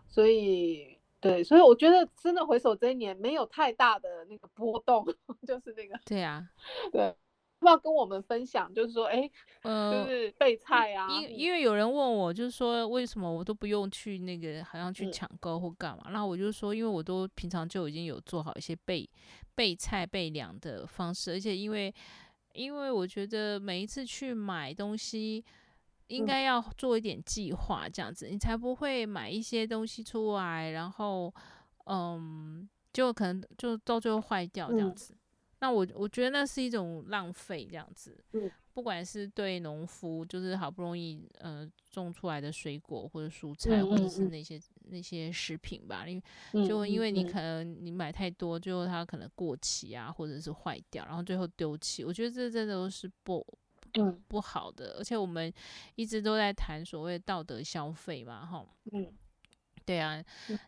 [0.08, 0.93] 所以，
[1.24, 5.04] 对，所以我觉得真的回首这一年，没有太大的那个波动，
[5.48, 7.16] 就是那个，对呀、啊，对。
[7.64, 9.32] 要不要跟我们分享，就是说，哎、欸，
[9.62, 11.08] 呃，就是备菜啊。
[11.10, 16.08] 因因为有人问我，就是说，为什么我都不用去那个，好像去抢购或干嘛？
[16.10, 19.10] 那、嗯、我就说，因为我都平常就已经有做好一些备
[19.56, 21.94] 备菜备粮的方式，而且因为
[22.54, 25.42] 因为我觉得每一次去买东西，
[26.08, 31.34] 应该要做一点计划，这样子、嗯、你才不会买一些东西出来，然后
[31.86, 35.14] 嗯，就可能就到最后坏掉这样子。
[35.14, 35.18] 嗯
[35.64, 38.22] 那我我觉得那是一种浪费，这样子。
[38.34, 52.04] 嗯，不管是对农夫，就是好不容易呃种出来的水果或者蔬菜，嗯、或者是那些、嗯、那些食品吧，因为就因为你可能你买太多，最后它可能过期啊，或者是坏掉，然后最后丢弃。
[52.04, 53.42] 我觉得这真的都是不。
[53.94, 55.52] 嗯，不好的，而且我们
[55.96, 59.14] 一直都在谈所谓道德消费嘛，哈，嗯，
[59.86, 60.24] 对啊，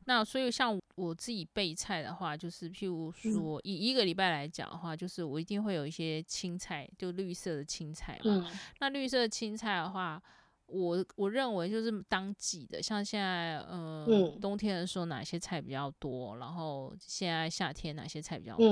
[0.05, 8.51] 那所以像我自己备菜的话，就是譬如说以一个礼拜来讲的话，就是我一定会有一些青菜，就绿色的青菜嘛。
[8.79, 10.21] 那绿色的青菜的话，
[10.67, 14.05] 我我认为就是当季的，像现在呃
[14.39, 18.65] 冬天的时候哪些菜比较多，然后现在夏天哪些菜比较多，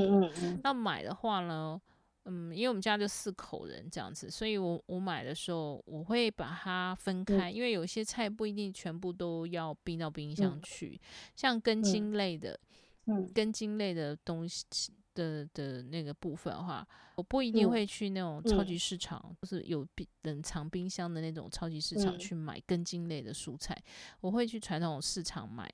[0.63, 1.81] 那买的话呢？
[2.25, 12.59] 嗯，因为我们家就四口人这样子，所以我我买的时候我会把它分开，嗯、因为有些菜不一定全部都要冰到冰箱去，嗯、像根茎类的，
[13.07, 14.65] 嗯，根茎类的东西
[15.13, 18.63] 的的那个部分的话，我不一定会去那种超。
[18.63, 23.77] 级市场，嗯、就是有冰冷藏冰箱的那种超级市场去买根茎类的蔬菜，
[24.21, 25.69] 我会去传统市场买。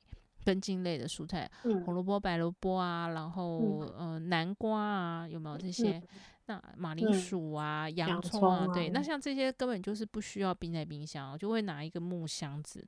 [0.46, 1.52] 根茎类的蔬菜，
[1.86, 6.02] 红萝卜、白萝卜啊，然后呃南瓜啊，有没有这些？
[6.50, 12.84] 那马铃薯啊、洋葱啊，对，那像这些根本就是不需要冰在冰箱，就会拿一个木箱子，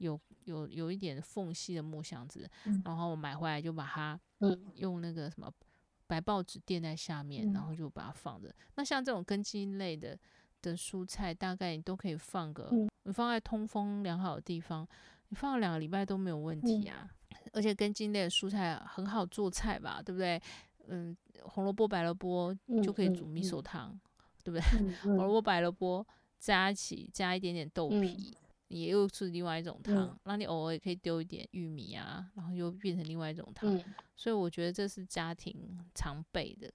[0.00, 2.50] 有有有一点缝隙的木箱子，
[2.84, 4.18] 然后我买回来就把它
[4.74, 5.48] 用那个什么
[6.08, 8.52] 白报纸垫在下面，然后就把它放着。
[8.74, 10.18] 那像这种根茎类的
[10.60, 12.68] 的蔬菜，大概你都可以放个，
[13.04, 14.86] 你放在通风良好的地方。
[15.28, 20.40] 你放了两个礼拜都没有问题啊，嗯、而且根茎类的蔬菜很好做菜吧，对不对？
[20.88, 24.00] 嗯，红萝卜、白萝卜就可以煮米索汤，嗯嗯、
[24.44, 24.94] 对不对？
[25.02, 26.06] 红萝卜、白萝卜
[26.38, 28.36] 加一起，加一点点豆皮，嗯、
[28.68, 29.94] 也又是另外一种汤。
[29.96, 33.74] 嗯、那你偶尔也可以丢一点玉米啊，然后又变成另外一种汤。
[33.76, 33.84] 嗯、
[34.16, 35.54] 所以我觉得这是家庭
[35.94, 36.70] 常备的。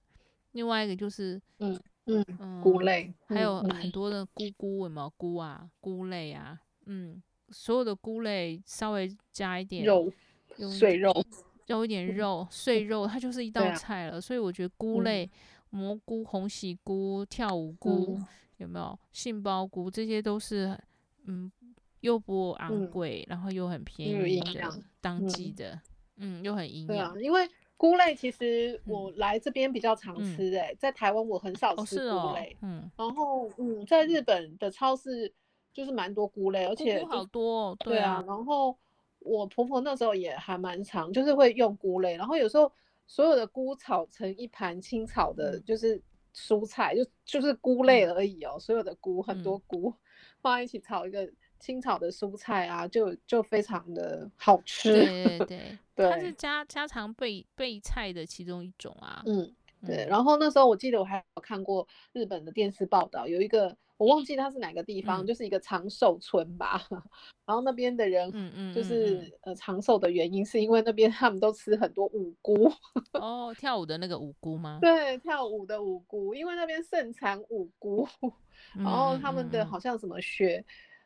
[0.52, 5.70] 另外一个就是，嗯嗯，嗯菇类，还有很多的菇菇，有没有菇啊？
[5.80, 7.22] 菇类啊，嗯。
[7.54, 10.10] 所有的菇类稍微加一点肉，
[10.70, 11.12] 碎肉，
[11.66, 14.20] 有一点肉碎肉，它就是一道菜了。
[14.20, 15.30] 所以我觉得菇类，
[15.70, 18.20] 蘑菇、红喜菇、跳舞菇，
[18.58, 19.90] 有没有杏鲍菇？
[19.90, 20.78] 这些都是
[21.24, 21.50] 嗯，
[22.00, 24.70] 又不昂贵，然后又很便宜的
[25.00, 25.80] 当季的，
[26.16, 26.88] 嗯，又很营养。
[26.88, 35.32] 对啊，因为菇类其实我来这边比较常吃，诶，在台湾我很少吃菇类，嗯，然后嗯，在日本的超市。
[35.74, 38.24] 就是蛮多菇类，而且好多，哦，对啊，对啊。
[38.26, 38.76] 然后
[39.24, 42.16] 我婆婆那时候也还蛮常，就是会用菇类。
[42.16, 42.70] 然后有时候
[43.06, 46.00] 所有的菇炒成一盘清炒的，就是
[46.34, 48.52] 蔬菜，就就是菇类而已哦。
[48.54, 49.92] 嗯、所有的菇，很多菇
[50.40, 54.92] 放在一起炒一个清炒的蔬菜啊，就就非常的好吃。
[54.92, 59.22] 对对对，对它是家家常备备菜的其中一种啊。
[59.26, 59.54] 嗯，
[59.86, 60.06] 对。
[60.08, 63.76] 然后那时候我记得我还有看过日本的电视报道，有一个。
[63.98, 66.82] 我忘记它是哪个地方，嗯、就是一个长寿村吧。
[67.46, 72.68] 然后那边的人，嗯嗯，就是、嗯嗯、呃长寿的原因是因为那边他们都吃很多五菇。
[73.12, 74.80] 哦，跳舞的那个五菇吗？
[74.82, 78.08] 对，跳舞的五菇，因为那边盛产五菇。
[78.74, 80.64] 然后他们的好像什么学，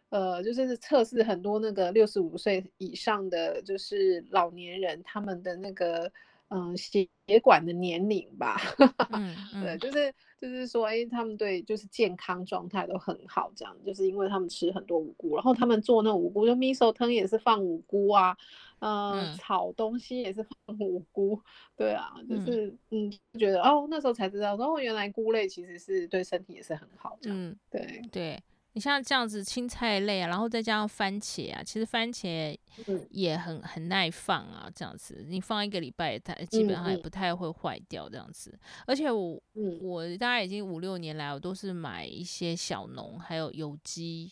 [0.09, 6.11] 嗯、呃，就是测试很多那个六十五岁以上的就是老年人他们的那个。
[6.49, 7.09] 嗯，血
[7.43, 8.57] 管的年龄吧，
[9.11, 18.37] 嗯 嗯、对，就是就是说，哎、欸，他们对就是健康状态都很好，这样，就是因为他们吃很多五菇，然后他们做那五菇，就 miso 汤也是放五菇啊，
[18.79, 21.41] 呃、嗯，炒东西也是放五菇，
[21.77, 28.03] 对啊，就是嗯，嗯，觉得哦，那时候才知道，哦，原来菇类其实是对身体也是很好，这样，嗯，对。
[28.13, 28.41] 对。
[28.77, 32.55] 你像这样子青菜类啊，然后再加上番茄啊，其实番茄
[33.09, 38.55] 也很很耐放啊，这样子你放一个礼拜，它基本上也不太会坏掉这样子。
[38.87, 39.43] 而且我
[39.81, 44.31] 我大概已经五六年来，我都是买一些小农还有有机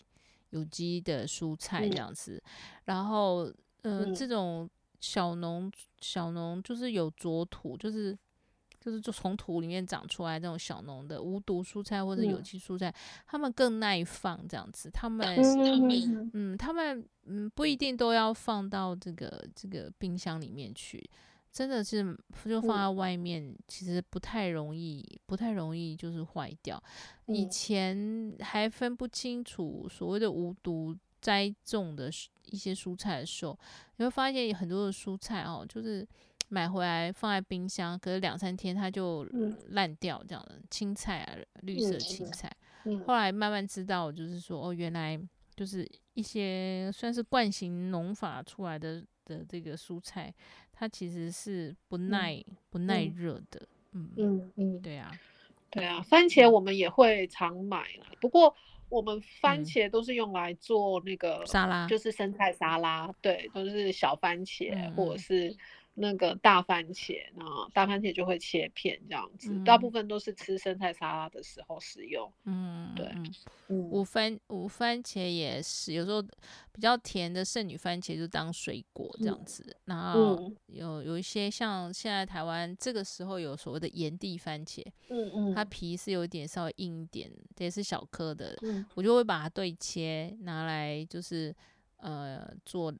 [0.50, 2.38] 有机的蔬菜这样子。
[2.84, 4.68] 然后呃，这种
[5.00, 8.14] 小农小农就是有着土，就是。
[8.84, 12.94] 就是就从土里面长出来这种小农的无毒蔬菜或者有机蔬菜，嗯、
[13.26, 14.90] 他们更耐放这样子。
[14.90, 21.02] 他们嗯，嗯，他们嗯不一定都要放到这个这个冰箱里面去，
[21.50, 26.82] 真的是就放在外面，嗯、其实不太容易，不太容易就是坏掉。
[27.28, 32.10] 嗯、以前还分不清楚所谓的无毒栽种的
[32.44, 33.58] 一些蔬菜的时候，
[33.96, 36.06] 你会发现有很多的蔬菜哦，就是。
[36.48, 39.26] 买回来放在冰箱，隔两三天它就
[39.70, 42.48] 烂掉，这样的、嗯、青菜啊，绿色青菜。
[42.84, 42.96] 嗯。
[42.96, 45.18] 嗯、后来慢慢知道，就是说哦，原来
[45.56, 50.32] 就是一些算是惯行农法出来的的这个蔬菜，
[50.70, 53.66] 它其实是不耐、嗯、不耐热的。
[53.92, 54.10] 嗯。
[54.16, 55.10] 嗯嗯，对啊，
[55.70, 58.54] 对啊，番茄我们也会常买啦，不过
[58.90, 65.56] 我们番茄都是用来做那个、嗯、沙拉，就是生菜沙拉，对，都是小番茄、嗯、或者是。
[65.96, 72.30] 那个大番茄，然后大番茄就会切片这样子，嗯、大部分都是吃生菜沙拉的时候使用。
[72.44, 73.06] 嗯，对，
[73.68, 76.20] 嗯，五番五番茄也是，有时候
[76.72, 79.62] 比较甜的剩女番茄就当水果这样子。
[79.68, 91.54] 嗯、然后有有一些像现在台湾这个时候有所谓的炎帝番茄，嗯嗯，它皮是有点稍微硬一点，也是小颗的，嗯，我就会把它对切拿来就是
[91.98, 92.92] 呃做。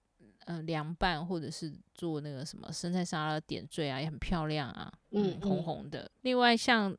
[0.46, 6.02] 嗯、呃，凉拌或者是做那个什么生菜沙拉点缀啊，也很漂亮啊，嗯，红红的。
[6.02, 6.96] 嗯、另外像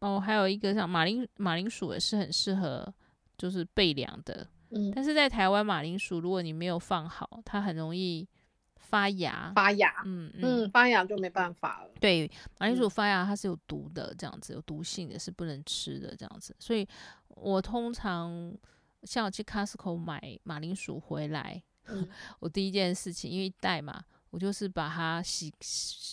[0.00, 2.92] 哦，还有一个像马铃马铃薯也是很适合，
[3.38, 4.46] 就是备凉的。
[4.70, 8.28] 嗯，但是在台湾马铃薯，如果你没有放好，它很容易
[8.76, 9.52] 发芽。
[9.54, 11.90] 发芽，嗯嗯，嗯，发芽就没办法了。
[12.00, 16.54] 对，马铃薯发芽它是有毒的，这样子有毒性的，是不能吃的这样子。
[16.58, 16.86] 所以
[17.28, 18.54] 我通常
[19.04, 21.62] 像我去 Costco 买马铃薯回来。
[21.88, 22.08] 嗯、
[22.40, 25.52] 我第一件事情，因为一袋嘛，我就是把它洗，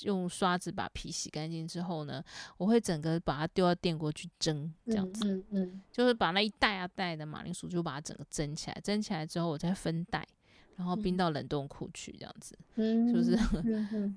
[0.03, 2.23] 用刷子把皮洗干净之后呢，
[2.57, 10.27] 我会整个把它丢到电锅去蒸，这样子，嗯嗯嗯、就是把那一袋啊袋的马铃薯就把它整个蒸起来，蒸起来之后我再分袋。
[10.75, 13.37] 然后冰到冷冻库去，这样子，嗯，是不是？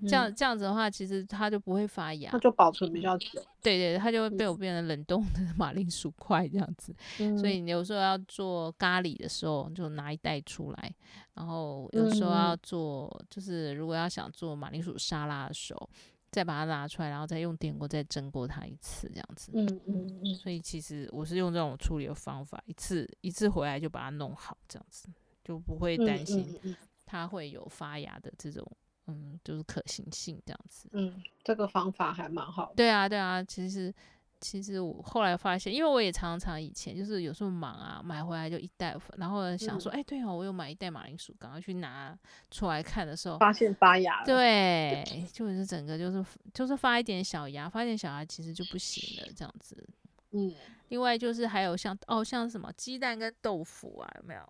[0.09, 3.29] 这样这样子的话，其实它就不会发芽，它就保存比较久。
[3.63, 6.95] 对对，它就会被我变成冷冻的马铃薯块这样子。
[7.19, 10.95] 嗯、所以你有时候要做咖喱的时候，就拿一袋出来。
[11.35, 15.91] 然后有时候要做，就是如果要想做马铃薯沙拉的时候，
[16.31, 19.53] 再把它拿出来，然后再用电锅再蒸过它一次，这样子。
[19.55, 20.35] 嗯嗯嗯。
[20.35, 25.09] 所以其实我是用这种处理的方法，一次一次回来就把它弄好，这样子。
[25.47, 26.59] 就不会担心
[27.05, 28.67] 它会有发芽的这种，
[29.07, 30.89] 嗯，嗯，就是可行性这样子。
[30.93, 32.73] 嗯，这个方法还蛮好。
[32.75, 33.95] 对啊，对啊，其实
[34.41, 42.19] 其实我后来发现，因为我也常常以前就是有时候忙啊，买回来就一袋，然后想说，哎、嗯，欸、对哦，我有买一袋马铃薯，赶快去拿
[42.51, 44.27] 出来看的时候，发现发芽了。
[44.27, 49.89] 对，就是整个就是就是发一点小芽，发一点小芽其实就不行了，这样子。
[50.33, 50.53] 嗯，
[50.89, 54.41] 另外就是还有像哦，像什么鸡蛋跟豆腐啊，有没有？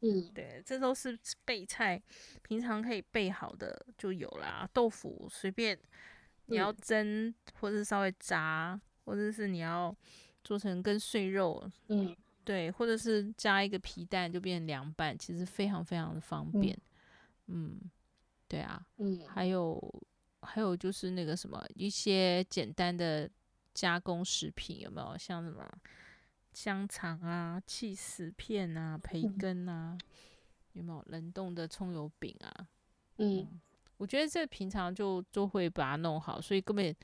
[0.00, 2.00] 嗯，对，这都是备菜，
[2.42, 4.68] 平常可以备好的就有啦。
[4.72, 5.76] 豆腐随便
[6.46, 9.94] 你要蒸，或者是稍微炸，或者是你要
[10.44, 16.78] 做成跟碎肉，嗯，对，或者是加一个皮蛋就变成凉拌，其实非常非常的方便。
[17.46, 17.90] 嗯，嗯，
[18.46, 20.02] 对啊，嗯，还有
[20.42, 23.28] 还有就是那个什么一些简单的
[23.72, 25.16] 加工食品有没有？
[25.18, 25.66] 像什么？
[26.56, 30.00] 香肠啊，起司片啊，培根啊，嗯、
[30.72, 32.66] 有没有冷冻的葱油饼啊？
[33.18, 33.60] 嗯，嗯，
[33.98, 36.96] 我觉得这平常就就会把它弄好，所以根本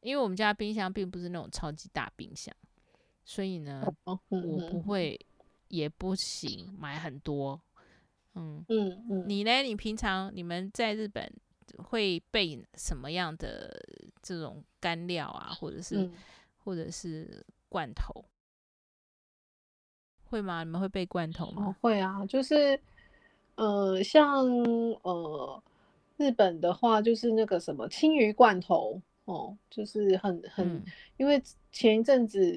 [0.00, 2.56] 因为我们家冰箱并不是那种超级大冰箱，
[3.26, 4.16] 所以呢，我
[4.70, 5.20] 不会
[5.68, 7.60] 也不行买很多。
[8.32, 9.58] 嗯嗯嗯，你呢？
[9.58, 11.30] 你平常你们在日本
[11.76, 13.70] 会备什么样的
[14.22, 16.14] 这种干料啊，或者是、嗯、
[16.64, 18.24] 或者是罐头？
[20.32, 20.64] 会吗？
[20.64, 21.66] 你们会备罐头吗？
[21.66, 22.80] 哦，会啊，就是，
[23.56, 24.42] 呃，像
[25.02, 25.62] 呃
[26.16, 30.82] 日本的话，就是那个什么青鱼罐头哦，就是很很，嗯、
[31.18, 31.40] 因为
[31.70, 32.50] 前一阵子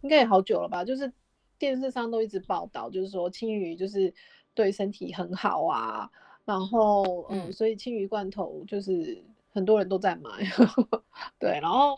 [0.00, 1.12] 应该也好久了吧，就是
[1.58, 4.10] 电视上都一直报道，就是说青鱼就是
[4.54, 6.10] 对身体很好啊，
[6.46, 9.22] 然后嗯，嗯，所以青鱼罐头就是
[9.52, 10.30] 很多人都在买，
[11.38, 11.94] 对，然后。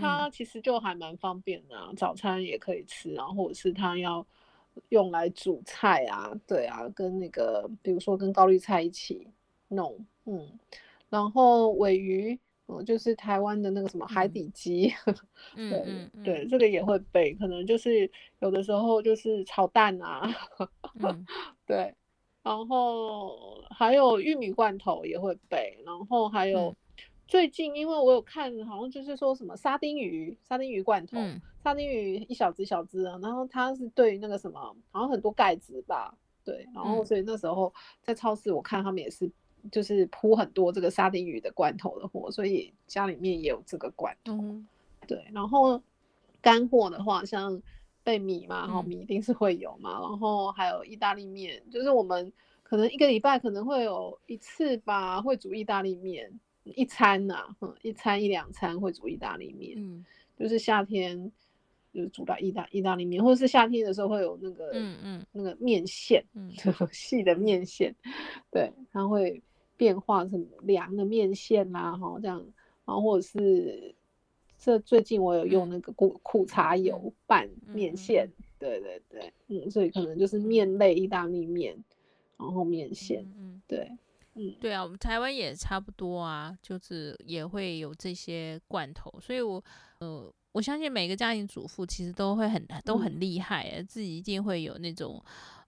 [0.00, 4.26] 它其实就还蛮方便的，啊，早餐也可以吃，然后或者是它要
[4.88, 9.26] 用来煮菜啊，对啊，跟那个比如说跟高丽菜一起
[9.68, 10.58] 弄，嗯，
[11.08, 14.92] 然后尾鱼，嗯，就是台湾的那个什么海底鸡，
[15.54, 18.10] 嗯，对对，这个也会备，可能就是
[18.40, 20.28] 有的时候就是炒蛋啊，
[21.00, 21.26] 嗯、
[21.66, 21.94] 对，
[22.42, 26.74] 然后还有玉米罐头也会备，然后还有。
[27.30, 34.58] 嗯最近因为我有看，好像就是说什么沙丁鱼，沙丁鱼罐头，嗯、沙丁鱼一小只小只的，然后它是对于那个什么，
[34.90, 36.12] 好像很多钙质吧，
[36.44, 37.72] 对，然后所以那时候
[38.02, 39.30] 在超市我看他们也是，
[39.70, 44.66] 就是铺很多这个沙丁鱼的罐头的货，所以家里面也有这个罐头，嗯、
[45.06, 45.80] 对，然后
[46.42, 47.62] 干货的话，像
[48.02, 52.32] 贝米嘛，然后米一定是会有嘛，嗯、然后还有意大利面，就是我们
[52.64, 56.40] 可能一个礼拜可能会有一次吧，会煮意大利面。
[56.76, 60.04] 一餐呐、啊，嗯，一餐一两餐会煮意大利面，嗯，
[60.38, 61.30] 就是夏天
[61.92, 66.50] 就是煮到意大意大利面，或者是夏天的时候会有那个，嗯嗯，那个面线，嗯，
[66.92, 67.94] 细的面线，
[68.50, 69.42] 对，它会
[69.76, 72.38] 变化成凉的面线啦，哈，这样，
[72.84, 73.94] 然后或者是
[74.58, 81.76] 这最近我有用那个苦苦茶油拌面线，对对对，嗯，所以可能就是面类意大利面，
[82.36, 83.60] 然后面线，嗯。
[83.66, 83.88] 对，
[84.34, 89.62] 嗯对啊，我们台湾也差不多啊，就是也会有这些罐头，所以我
[89.98, 95.22] 呃我相信每个家庭主妇其实都会很都很厉害，自己一定会有那种。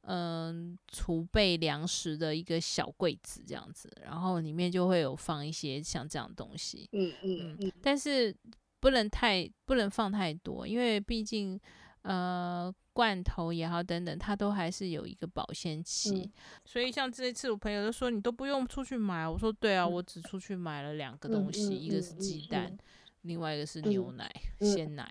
[0.05, 6.89] 嗯，储备粮食的一个小柜子这样子，然后里面就会有放一些像这样的东西。
[6.91, 8.35] 嗯嗯嗯，但是
[8.81, 11.57] 不能太不能放太多，因为毕竟
[12.03, 16.20] 呃罐头也好等等，它都还是有一个保鲜期。
[16.20, 16.32] 嗯、
[16.64, 22.76] 所以像这一次我朋友就说你都不用出去买，我说对啊，我只出去买了两个东西，嗯、一个是鸡蛋。
[23.22, 24.28] 另外一个是牛奶、
[24.59, 25.09] 嗯、鲜奶。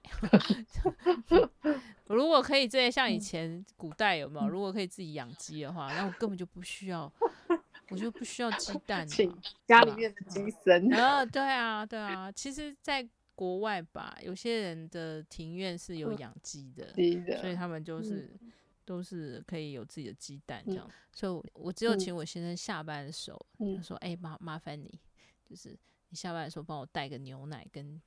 [1.30, 1.50] 嗯、
[2.08, 4.50] 如果可以这些，像以前古代有没有？
[4.50, 7.10] 如果可以自己养鸡的话，那我根本就不需要，
[7.90, 9.08] 我就不需要鸡蛋。
[9.08, 9.34] 请
[9.66, 10.90] 家里面的鸡生。
[10.90, 12.30] 啊， 对啊，对啊。
[12.34, 13.08] 其实，在
[13.42, 18.52] 国外吧，有些人的庭院是有养鸡的，的所以他们就是、嗯、
[18.86, 20.86] 都是可以有自己的鸡蛋这样。
[20.88, 25.00] 嗯、所以我，我只有请我先生下班的时候，嗯、他说：“哎、欸，麻麻烦你，
[25.44, 25.76] 就是。”
[26.14, 28.00] 你下班的时候帮我带个牛奶跟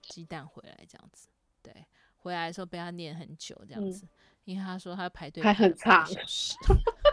[0.00, 1.28] 鸡蛋回来，这样子。
[1.62, 4.08] 对，回来的时候被他念很久，这样子，
[4.44, 6.08] 因为他说他排队排很长。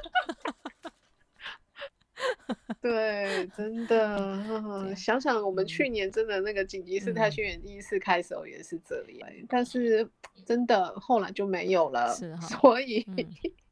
[2.82, 4.96] 对，真的。
[4.96, 10.10] 想想我们去年真的那个紧急事态宣言第一次开始也是这里，但是
[10.46, 12.14] 真的后来就没有了。
[12.42, 13.06] 所以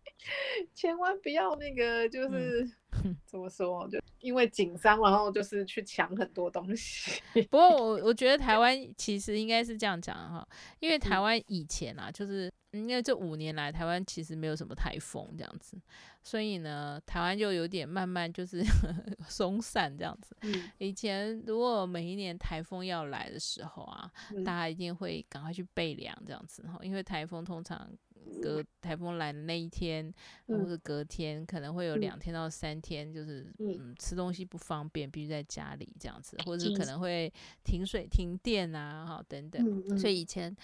[0.74, 2.70] 千万不要那个，就是。
[3.28, 3.88] 怎么说？
[3.88, 7.22] 就因为紧张，然后就是去抢很多东西。
[7.50, 10.48] 不过我我觉得台湾其实应该是这样讲哈，
[10.80, 15.78] 因为台湾以前啊，就是因为这五年来台湾其实没有什么台风这样子，
[16.24, 18.64] 所以呢，台湾就有点慢慢就是
[19.28, 20.36] 松散这样子。
[20.78, 24.12] 以前如果每一年台风要来的时候啊，
[24.46, 27.90] 大家一定会赶快去备粮这样子哈，因为台风通常。
[28.42, 30.14] 隔台风来的那一天，
[30.48, 37.32] 或者隔天，可能会有两天到三天，就是嗯吃东西不方便，必须在家里这样子，或者是可能会
[37.64, 39.98] 停水停电啊，哈等等。
[39.98, 40.56] 所以以前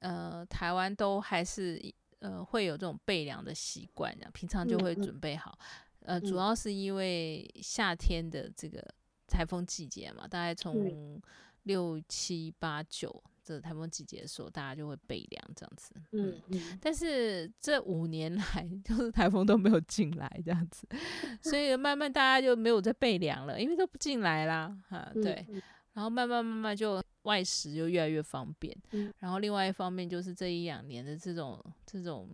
[0.00, 1.82] 呃台湾都还是
[2.20, 5.58] 呃会有这种备粮的习惯，这样平常就会准备好。
[6.00, 8.86] 呃，主要是因为夏天的这个
[9.26, 11.20] 台风季节嘛，大概从
[11.64, 13.22] 六七八九。
[13.46, 15.94] 这台风季节的时候，大家就会备粮这样子。
[16.10, 16.78] 嗯嗯。
[16.82, 20.84] 但是这五年来， 就是台风都没有进来这样子，
[21.40, 24.76] 所以慢慢大家就没有在备粮了，因为都不进来啦。
[24.88, 25.46] 哈，对。
[25.92, 28.76] 然后慢慢慢慢就外食就越来越方便。
[29.20, 32.28] 然后另外一方面就是这一两年的这种这种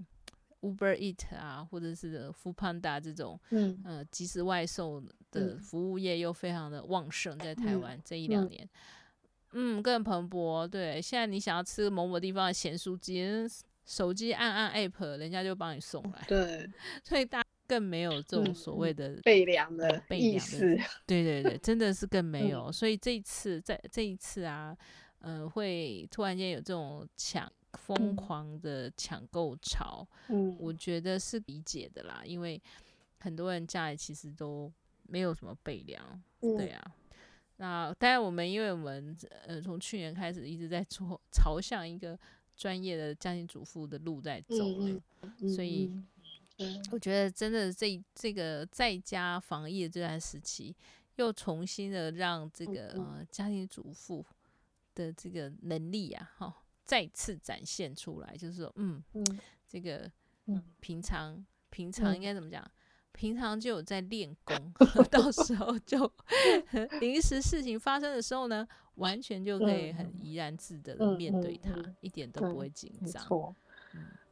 [0.62, 5.00] Uber Eat 啊，或者是 Foodpanda 这种嗯呃即时外售
[5.30, 8.64] 的服务业又非常的旺盛，在台湾这一两年。
[8.64, 8.68] 嗯，
[9.82, 10.66] 更蓬勃。
[10.66, 13.24] 对，现在你想要吃某某地方的咸酥鸡，
[13.84, 16.24] 手机按按 app，人家就帮你送来。
[16.26, 16.68] 对，
[17.02, 20.76] 所以大家更没有这种所谓的备粮的意思。
[21.06, 22.66] 对对对，真的是更没有。
[22.66, 24.76] 嗯、所以这一次，在这一次啊，
[25.18, 30.06] 呃，会突然间有这种抢疯狂的抢购潮。
[30.28, 32.60] 嗯，我觉得是理解的啦，因为
[33.18, 34.72] 很多人家里其实都
[35.08, 36.22] 没有什么备粮。
[36.40, 36.82] 嗯、对啊。
[37.62, 42.18] 那当然，我们因为我们呃从去年开始一直在做朝向一个
[42.56, 45.88] 专业的家庭主妇的路在走，嗯嗯、所以
[46.90, 50.74] 我觉得真的这这个在家防疫的这段时期，
[51.14, 54.26] 又重新的让这个呃家庭主妇
[54.96, 59.00] 的这个能力啊，哈，再次展现出来，就是说，嗯，
[59.68, 60.10] 这个
[60.80, 62.68] 平常平常应该怎么讲？
[63.12, 64.56] 平常就有在练 功，
[65.10, 66.10] 到时候就
[67.00, 73.04] 临时事情发生的时候呢，完全就可以很怡然自得的面对它，嗯嗯嗯、一点都不会紧张。
[73.04, 73.54] 没错，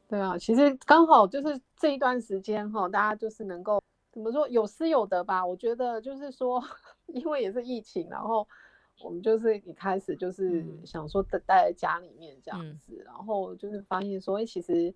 [0.08, 5.44] 对啊，其实刚好就是这一段时间哈，大家就是能够怎么说有失有得吧。
[5.44, 6.62] 我觉得就是说，
[7.06, 8.46] 因为也是疫情，然后
[9.00, 14.92] 我们就是一开始就是想说待在家里面这样子，嗯、然后就是发现说，哎，其实。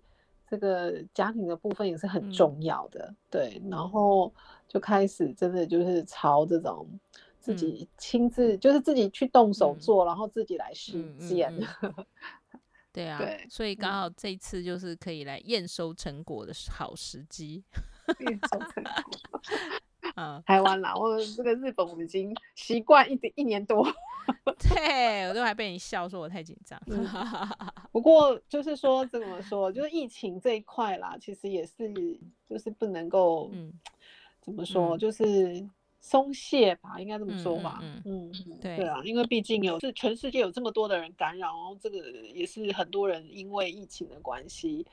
[0.55, 4.33] 这个家庭的部分也是很重要的，嗯、对，然后
[4.67, 6.87] 就开始真的就是朝这种
[7.41, 11.53] 自己亲自，嗯、就是自己去动手做，嗯、然后自己来实践。
[12.93, 17.61] 对啊，对，所以刚好这一次就是可以来验收成果的好时机。
[18.19, 19.41] 验收成果。
[20.15, 23.85] 嗯，台湾啦，我这个日本我们已经习惯一点一年多。
[24.57, 26.81] 对，我都还被你笑说我太紧张。
[26.87, 27.07] 嗯、
[27.91, 31.93] 不过就是说怎么说，就是疫情这一块啦，其实也是
[32.49, 33.71] 就是不能够，嗯，
[34.41, 35.63] 怎么说，嗯、就是
[35.99, 37.79] 松懈吧，应该这么说吧。
[37.83, 41.99] 嗯，嗯，嗯对对啊，因为毕竟有是全世界有这么多的人感染，然后这个
[42.33, 44.87] 也是很多人因为疫情的关系，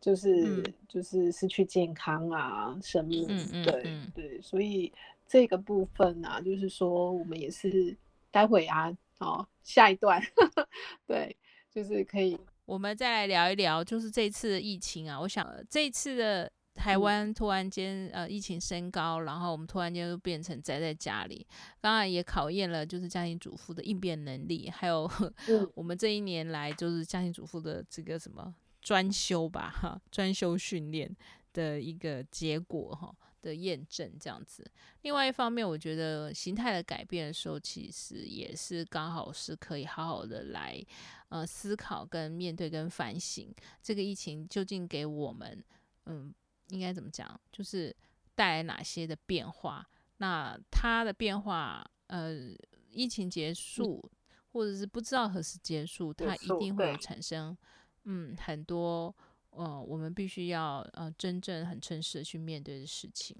[0.00, 3.26] 就是、嗯、就是失去健康啊，生命。
[3.28, 4.92] 嗯嗯，对对，所以
[5.26, 7.96] 这个部分啊，就是说我们也是
[8.30, 10.22] 待会啊，哦，下一段，
[11.06, 11.36] 对，
[11.70, 16.50] 就是可以，我们再来聊一聊，就是这次的疫情啊，我想这次的。
[16.76, 21.46] 台湾突然间呃疫情升高，然后我们突然间就变成宅在家里，
[21.80, 25.08] 当然也考验了就是家庭主妇的应变能力，还有
[25.76, 28.52] 我们这一年来就是家庭主妇的这个什么
[28.84, 31.12] 专修吧哈，专修训练
[31.52, 33.12] 的一个结果哈
[33.42, 34.64] 的验证这样子。
[35.02, 40.80] 另外一方面，我觉得形态的改变的时候，其实也是刚好是可以好好的来
[41.30, 45.64] 呃思考跟面对跟反省这个疫情究竟给我们
[46.06, 46.32] 嗯。
[46.68, 47.38] 应该怎么讲？
[47.52, 47.94] 就是
[48.34, 49.86] 带来哪些的变化？
[50.16, 52.56] 那它的变化，呃，
[52.90, 54.02] 疫情结束，
[54.50, 57.54] 或者是不知道何时结束，它一定会有产生，
[58.04, 59.14] 嗯，很多，
[59.50, 63.36] 呃，我们必须要呃真正很诚实的去面对的事情。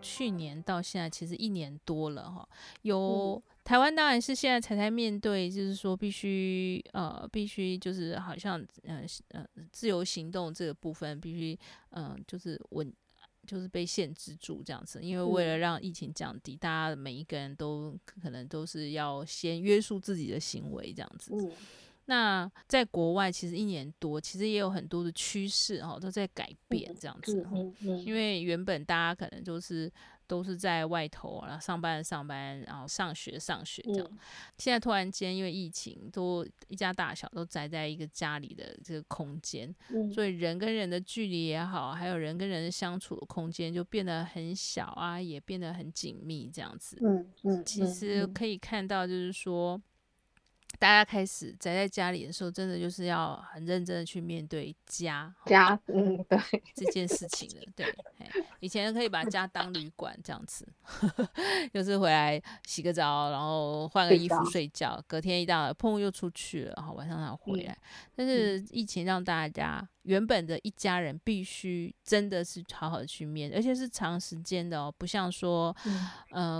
[0.00, 2.48] 去年到现在其实一年多了哈，
[2.82, 11.58] 有台湾当然是现在才在面对，就是说必须呃必须就是好像呃呃自由行动这个部分必须
[11.90, 12.92] 嗯、呃、就是稳
[13.46, 21.32] 就是被限制住这样子，因为为了让疫情降低，大家每一个人都可能都是要先约束自己的行为这样子。
[22.06, 27.44] 那在国外其实一年多，其实也有很多的趋势哦，都在改变这样子。
[28.04, 29.92] 因为原本大家可能就是
[30.28, 34.18] 都是在外头，然后上班上班，然后上学上学这样。
[34.56, 39.74] 现在突然间因为疫情，都一家大小都宅在一个家里的这个空间，
[40.14, 46.96] 所以人跟人的距离也好，还有人跟人相处的空间就变得很小啊，也变得很紧密这样子。
[47.64, 49.82] 其实可以看到就是说。
[50.78, 56.38] 大家开始宅在家里的时候，真的就是要很认真的去面对家家，嗯，对
[56.74, 57.64] 这件事情了。
[57.74, 57.86] 对，
[58.60, 60.68] 以前可以把家当旅馆这样子，
[61.72, 67.76] 就是回来洗个澡，然后换个衣服睡觉，隔天一大早砰又出去了，然后晚上才回来。
[68.14, 69.88] 但是疫情让大家。
[70.06, 76.08] 原本的一家人必须真的是好好的去面对，而且是长时间的哦，不像说，嗯、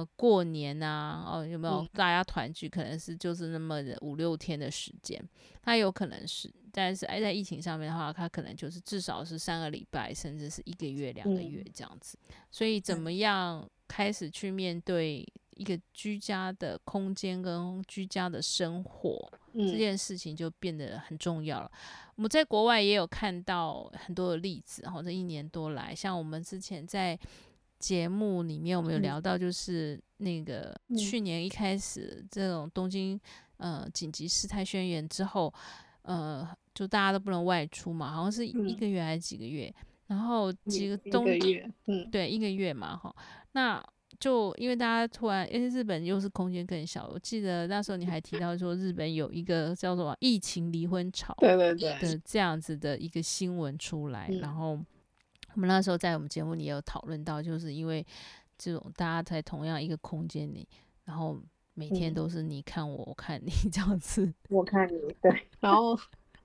[0.01, 5.23] 呃，过年啊，哦，有没有大家团聚，可能是就是那么的五六天的时间，
[5.63, 12.19] 它有可能是，但是哎，在疫情上面的话，它可能就是至少是三个礼拜，甚至是一个月、两个月这样子。
[12.51, 15.25] 所以，怎么样开始去面对
[15.57, 21.71] 一个居家的空间跟居家的生活，这件事情就变得很重要了。
[22.15, 27.19] 我们在国外也有看到很多的例子，然后这一年多来，像我们之前在
[27.79, 33.19] 节目里面，我们有聊到，就是那个去年一开始这种东京
[33.57, 35.53] 呃紧急事态宣言之后，
[36.03, 39.75] 呃，就大家都不能外出嘛，好像是一个月还是几个月，
[40.07, 43.17] 然后几个冬天，嗯，对，一个月嘛，哈，
[43.53, 43.83] 那。
[44.19, 54.79] 就因为大家突然，因为日本又是空间更小，我记得那时候你还提到说日本有一个叫做“疫情离婚潮”对对对的这样子的一个新闻出来，然后
[55.55, 58.05] 我们那时候在我们节目里也有讨论到，就是因为
[58.59, 60.67] 这种大家在同样一个空间里，
[61.05, 61.39] 然后
[61.75, 65.99] 每天都是你看我，我看你这样子，我看你，对，然后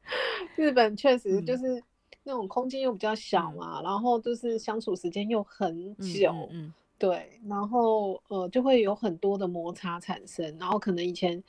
[0.56, 1.82] 日本确实就是
[2.24, 6.66] 那种空间又比较小嘛，然后就是相处时间又很久，嗯。
[6.68, 11.44] 嗯对，然后呃就会有很多的摩擦产生，然后可能以前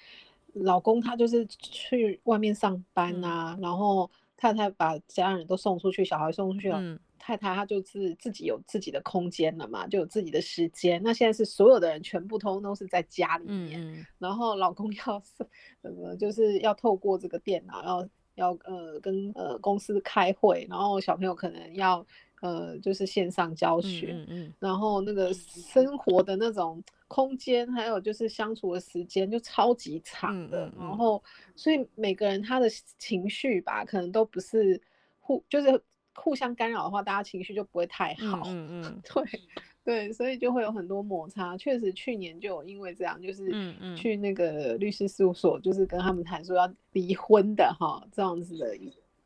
[0.55, 11.03] 老公他就是去外面上班啊，嗯、然后太太把家人都送出去，小孩送出去了，嗯、太太她就是自己有自己的空间了嘛，就有自己的时间。
[11.03, 15.47] 那现在是所有的人全部通都是在家里面，嗯、然后老公 要是
[15.83, 22.07] 呃就是要透过这个电脑要要呃跟呃公司开会，然后小朋友可能要。
[22.43, 24.47] 呃，就是线上教学，嗯嗯。
[24.49, 31.23] 嗯，然后那个生活的那种空间，还有就是相处的时间就超级长的，嗯嗯嗯，然后
[31.55, 32.69] 所以每个人他的
[32.99, 34.81] 情绪吧，可能都不是
[35.21, 35.81] 互，就是
[36.15, 39.41] 互相干扰的话，大家情绪就不会太好，嗯嗯，嗯， 对，
[39.85, 41.57] 对，所以就会有很多摩擦。
[41.57, 43.55] 确实，去年就有因为这样，就是
[43.97, 48.77] 去那个律师事务所，就是跟他们谈说要离婚的哈，这样子的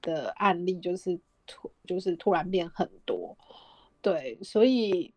[0.02, 3.36] 的案例，就是突就是突然变很多。
[4.03, 5.12] 对，所以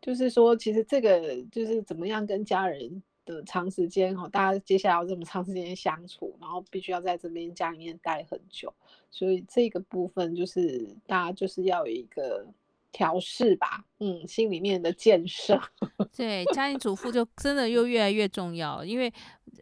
[0.00, 8.72] 就是说，其实这个就是怎么样跟家人的长时间哈，大家接下来要这么长时间相处，然后必须要在这边家里面待很久，
[9.10, 12.46] 所以这个部分就是大家就是要有一个。
[12.92, 15.60] 调试吧，嗯，心里面的建设。
[16.16, 19.12] 对，家庭主妇就真的又越来越重要，因为，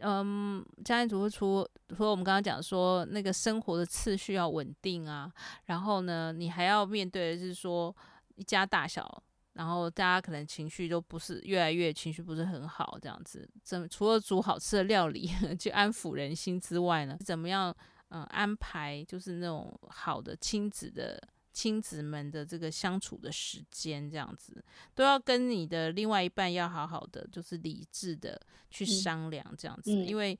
[0.01, 5.31] 嗯，家庭主妇除除了我们刚刚讲说那个生活的次序要稳定啊，
[5.65, 7.95] 然后呢，你还要面对的是说
[8.35, 9.21] 一家大小，
[9.53, 17.75] 然后大家可能情绪都不是越来越情绪不是很好这样子，怎除了煮好吃的料理 去安抚人心之外呢，怎么样，
[18.09, 21.21] 嗯，安排就是那种好的亲子的。
[21.51, 24.63] 亲子们的这个相处的时间，这样子
[24.95, 28.39] 都要跟你的另外一半要好好的，就是理智的
[28.69, 30.37] 去商量这样子，嗯、因为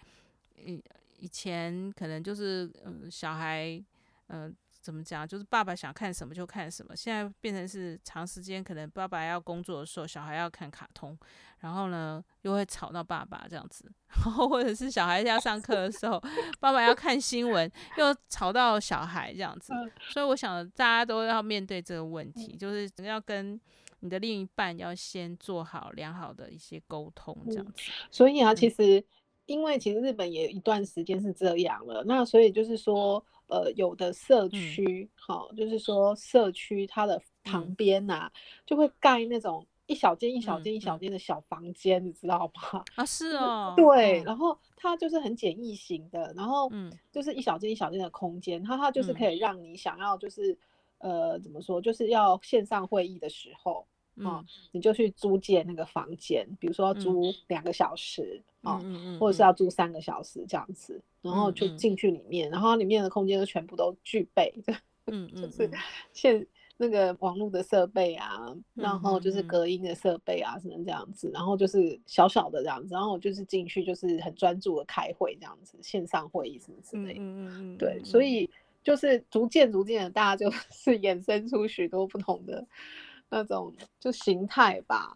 [0.55, 0.83] 以
[1.17, 3.83] 以前可能就是嗯、呃、小孩
[4.27, 4.43] 嗯。
[4.43, 5.27] 呃怎么讲？
[5.27, 6.95] 就是爸爸想看什么就看什么。
[6.95, 11.17] 现在变成是长时间，可能爸爸要工作的时候，小孩要看卡通，
[11.59, 13.91] 然后呢又会吵到爸爸这样子。
[14.25, 16.17] 然后或者是小孩要上课的时候，
[16.59, 19.73] 爸爸要看新闻，又吵到小孩这样子。
[20.11, 23.59] 所以我想大家都要面对这个问题，就是要跟
[23.99, 27.73] 你的另一半要先做好良好的一些沟通这样子。
[28.09, 29.03] 所以啊，其实
[29.45, 33.21] 因为其实日本也一段时间是这样了，那所以就是说。
[33.49, 42.83] 呃，有的社区，好、嗯哦，就是说社区它的旁边呐、啊，嗯、就会盖那种一小间一小间一小间的小房间，嗯、你知道吗？
[42.95, 44.37] 啊，是哦，对，然。
[44.37, 46.71] 后它就是很简易型的，然后
[47.11, 50.57] 就是一小间一小间的空间，它它就是可以让你想要就是、
[50.99, 53.85] 嗯、呃怎么说，就是要线上会议的时候。
[54.23, 57.31] 哦，你就去租借那个房间，比如说要租。
[57.47, 58.81] 两个小时啊，
[59.19, 59.53] 或者是要。
[59.59, 64.53] 租三个小时这样子，然后就进去里面，然后里面的空间都全部都具备，
[65.07, 65.69] 嗯嗯，就 是
[66.13, 66.47] 现
[66.77, 78.49] 那个网络的设备啊，然后就是隔音的设备啊，只能这样子，然后就是小小的这样子，然后我就是进去就是很专注的开会这样子，线上会议什么之类的，嗯嗯嗯，对，所以
[78.81, 82.65] 就是逐渐逐渐的，大家就 是衍生出许多不同的。
[83.29, 85.15] 那种就形态吧，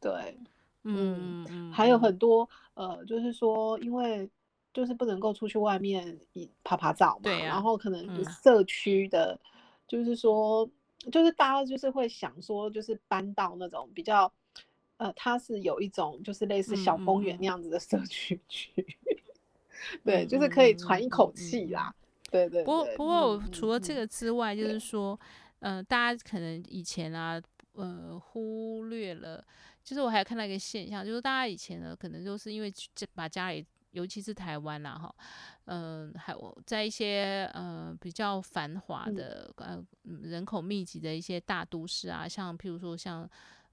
[0.00, 0.36] 对，
[0.82, 4.28] 嗯，嗯还有很多呃，就是说，因为
[4.72, 6.18] 就是不能够出去外面
[6.62, 9.50] 拍拍照嘛，对啊，然后可能社区的，嗯、
[9.88, 10.68] 就是说，
[11.10, 14.30] 就是大家就是会想说，就是搬到那种比较，
[14.98, 18.72] 呃，它是有一种就是类似小公园那样子的社区去，
[19.94, 21.94] 嗯、对，就是可以喘一口气啦，
[22.30, 22.64] 嗯、对，对对。
[22.66, 25.18] 不过不过除了这个之外，就是说，
[25.60, 27.40] 嗯、呃，大家可能以前啊。
[27.74, 29.44] 呃，忽略了，
[29.82, 32.72] 就是我还有看到一个现象，就是大家以前呢，可能就是因为
[33.14, 35.12] 把家里，尤其是台湾啦，哈，
[35.64, 39.84] 嗯，还有在一些呃比较繁华的呃
[40.22, 43.28] 人口密集的一些大都市啊，像譬如说像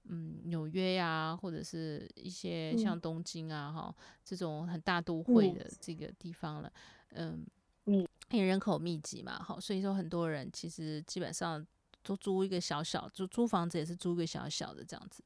[0.08, 6.72] 嗯纽约呀、啊，或者是一些像东京啊，哈、嗯，这种很大都会的这个地方了，
[7.10, 7.46] 嗯
[7.86, 11.64] 嗯，因为人口密集嘛，哈，所以说很多人其实基本上。
[12.02, 15.22] 租租一个小小，租租房子也是租一个小小的这样子，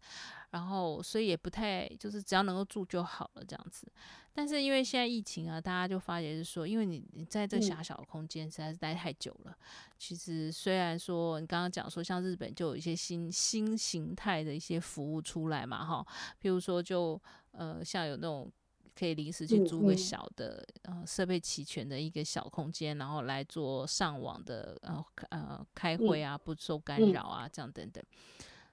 [0.51, 3.87] 然后所以也不太就是只要能够住就好了这样子。
[4.33, 9.51] 但是因为现在疫情啊，大家就发觉是说，因为你你在这个狭小的空间实在是待太久了。
[9.51, 9.57] 嗯、
[9.99, 16.07] 其实虽然说你刚刚讲说像日本就有一些新新形态的一些服务出来嘛哈，
[16.43, 17.21] 譬如说就
[17.53, 18.53] 呃像有那种。
[18.99, 28.03] 可以临时去租个小的，呃，设备齐全的一个小空间，然后来做上网的，呃呃，开会啊，不受干扰啊，这样等等。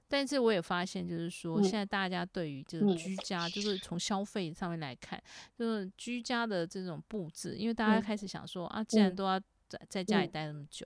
[0.08, 3.16] 但是我也发现，就是说，现在大家对于这个居。
[3.18, 5.22] 家，就是从消费上面来看，
[5.58, 10.86] 就是居家的这种布置，因为大家开始想说啊，既然都要在在家里待那么久，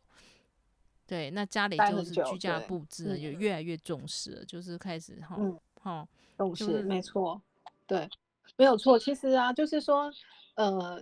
[1.06, 5.38] 对，那家里就是居家布置呢，就越来越重视了，就是开始哈，
[5.82, 6.08] 哈，
[6.38, 7.42] 重视，没错，
[7.86, 8.10] 对。
[8.58, 10.12] 没有错，其实啊，就是说，
[10.56, 11.02] 呃，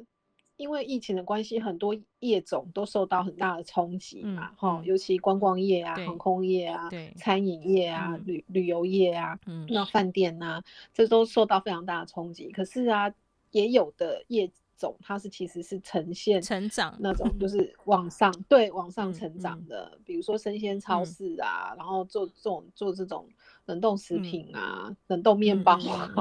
[0.58, 12.52] 因为疫情的关系，很多业种都受到很大的冲击嘛，哈、嗯，尤其观光业啊、航空业啊、餐饮业啊、嗯、旅旅游业啊，嗯，那饭店呐、啊，这都受到非常大的冲击。
[12.52, 13.14] 可是啊，
[13.52, 23.28] 也有的业种，它是其实是呈现成长那种，就 是往上对往上成长的，嗯嗯、比如说生鲜超市啊，嗯、然后做这种做这种
[23.66, 26.12] 冷冻食品啊，嗯、冷冻面包啊，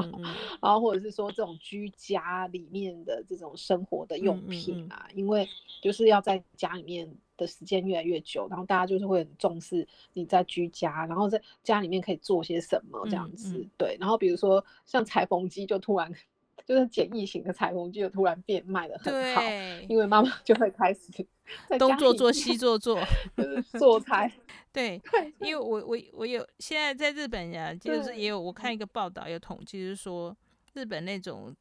[0.61, 5.47] 然后或者是说这种居家里面的这种生活的用品啊，因为
[5.81, 16.11] 就是要在家里面的时间越来越久，然后大家就是会很重视你在居家，然后在家里面可以做些什么这样子，对，然后比如说像裁缝机就突然。
[16.65, 21.11] 就是简易型的裁缝机就突然变卖的很好，对因为妈妈就会开始
[21.77, 22.99] 东做做西做做，
[23.37, 24.31] 就是做菜。
[24.73, 25.01] 对，
[25.39, 30.35] 因为我我我有现在在日本呀，就是也有我看一个报道有统计，就是说
[30.73, 31.55] 日本那种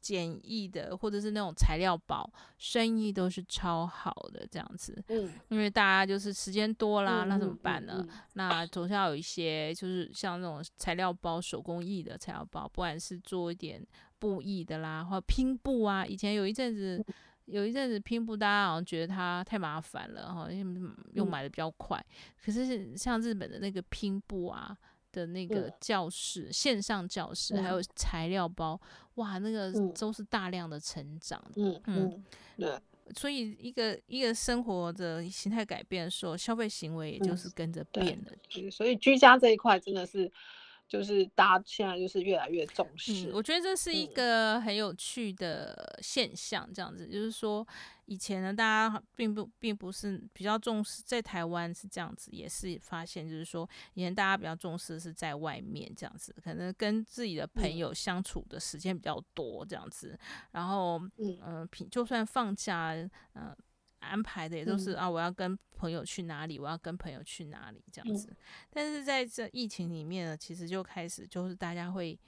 [0.00, 2.28] 简易的或者是那种材料包
[2.58, 5.02] 生意都是超好的这样子。
[5.08, 7.94] 嗯，因为大家就是时间多啦，那怎么办呢？
[8.00, 13.82] 嗯嗯嗯、那总是要有一些就是像那种材料包手工艺的材料包，不管是做一点。
[14.18, 17.04] 布艺的啦，或拼布啊，以前有一阵子，
[17.46, 21.98] 有一阵子拼布，大家好像觉得它太麻烦了哈，因为又买的比较快。
[21.98, 24.76] 嗯、可是像日本的那个拼布啊
[25.12, 28.80] 的那个教室，嗯、线上教室，还有材料包，
[29.14, 31.42] 哇，那个都是大量的成长。
[31.56, 32.24] 嗯嗯，
[32.56, 32.82] 对、嗯。
[33.16, 38.70] 所以一个一个生活的形态改变的时候，消费行为也就是跟着变了、嗯。
[38.70, 40.30] 所以居家这一块真的是。
[40.88, 46.66] 就是大家现在就是越来越重视，嗯，我觉得这是一个很有趣的现象。
[46.72, 47.66] 这样子，嗯、就是说
[48.06, 60.18] 以前呢，大家并不并不是比较重视，在台湾是这样子，也是发现就是说以前大家比较重视是在外面这样子，可能跟自己的朋友相处的时间比较多这样子，
[60.52, 63.10] 然后嗯、呃，就算放假嗯。
[63.34, 63.56] 呃
[64.00, 68.28] 安排的也都是、嗯、啊，我要跟朋友去哪里，我要跟朋友去哪里这样子。
[68.30, 68.36] 嗯、
[68.70, 72.18] 但是在这疫情里面呢，其实就开始就是大家会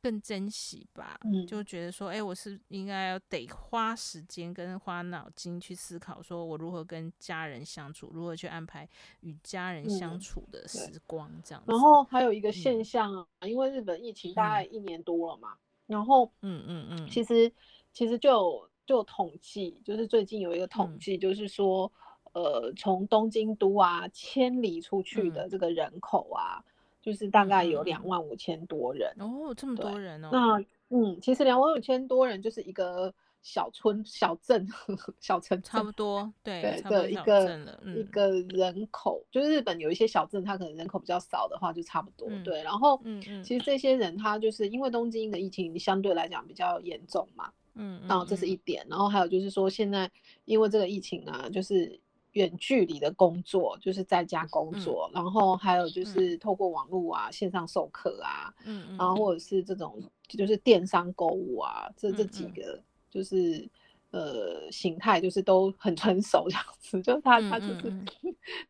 [0.00, 8.88] 更珍惜吧，嗯、就觉得说，哎、欸，我是应该要得花时间跟花脑筋去思考，说我如何跟家人相处，如何去安排
[9.20, 11.70] 与家人相处的时光这样子。
[11.70, 15.58] 然后还有一个现象啊，嗯、因为日本疫情大概一年多了嘛，嗯、
[15.88, 17.52] 然后嗯嗯嗯，其实
[17.92, 18.68] 其实就。
[18.88, 21.92] 就统计，就是最近有一个统计，就是说，
[22.32, 26.72] 嗯、呃，从东京都啊迁离出去的这个人口啊，嗯、
[27.02, 29.14] 就是大概有两万五千多人。
[29.18, 30.30] 哦，这么多人哦。
[30.32, 30.58] 那
[30.88, 33.12] 嗯，其实两万五千多人就是一个
[33.42, 34.66] 小村、小镇、
[35.20, 36.32] 小城，差不多。
[36.42, 42.26] 对对的一个、嗯、一个人口，就是日本有一些小镇，它可能人口比较少的话，就差不多。
[42.30, 47.52] 嗯、对，然后嗯嗯，其实这些人他就是因为东京的疫情相对来讲比较严重嘛。
[47.78, 50.10] 嗯，然后这是一点，然后还有就是说，现在
[50.44, 51.98] 因为这个疫情啊，就是
[52.32, 63.68] 远距离的工作，就是在家工作，然后还有就是透过网络啊，线上授课啊，嗯，然后或者是这种就是电商购物啊，这这几个就是
[64.10, 68.04] 呃形态，就是都很成熟这样子，就他他就是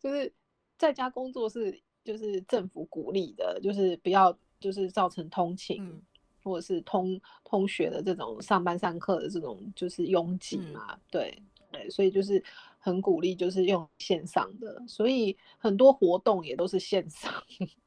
[0.01, 0.31] 就是
[0.77, 6.03] 在家工作是就是政府鼓励的，就是不要就是造成通勤。
[6.49, 12.43] 或者是通通学的这种上班上课的这种就是拥挤嘛，嗯、对对，所以就是
[12.79, 17.33] 很鼓励就是用线上的，所以很多活动也都是线上。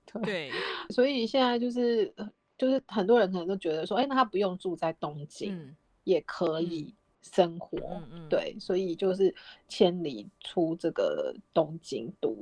[0.05, 0.51] 对，对
[0.89, 2.14] 所以现在就是
[2.57, 9.34] 就是很多人可能都觉得说，哎，那他不用住在东京、嗯、也可以生活，嗯嗯、对，所以就是
[9.68, 12.38] 千里出这个东京都。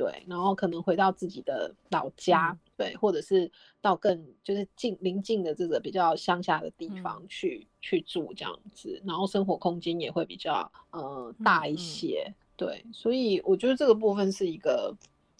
[0.00, 14.90] 对，然后可能回到自己的老家，嗯、对，或者是到更就是近邻近的这个比较乡下的地方去、嗯、去住这样子，然后生活空间也会比较呃大一些，嗯、对，所以我觉得这个部分是一个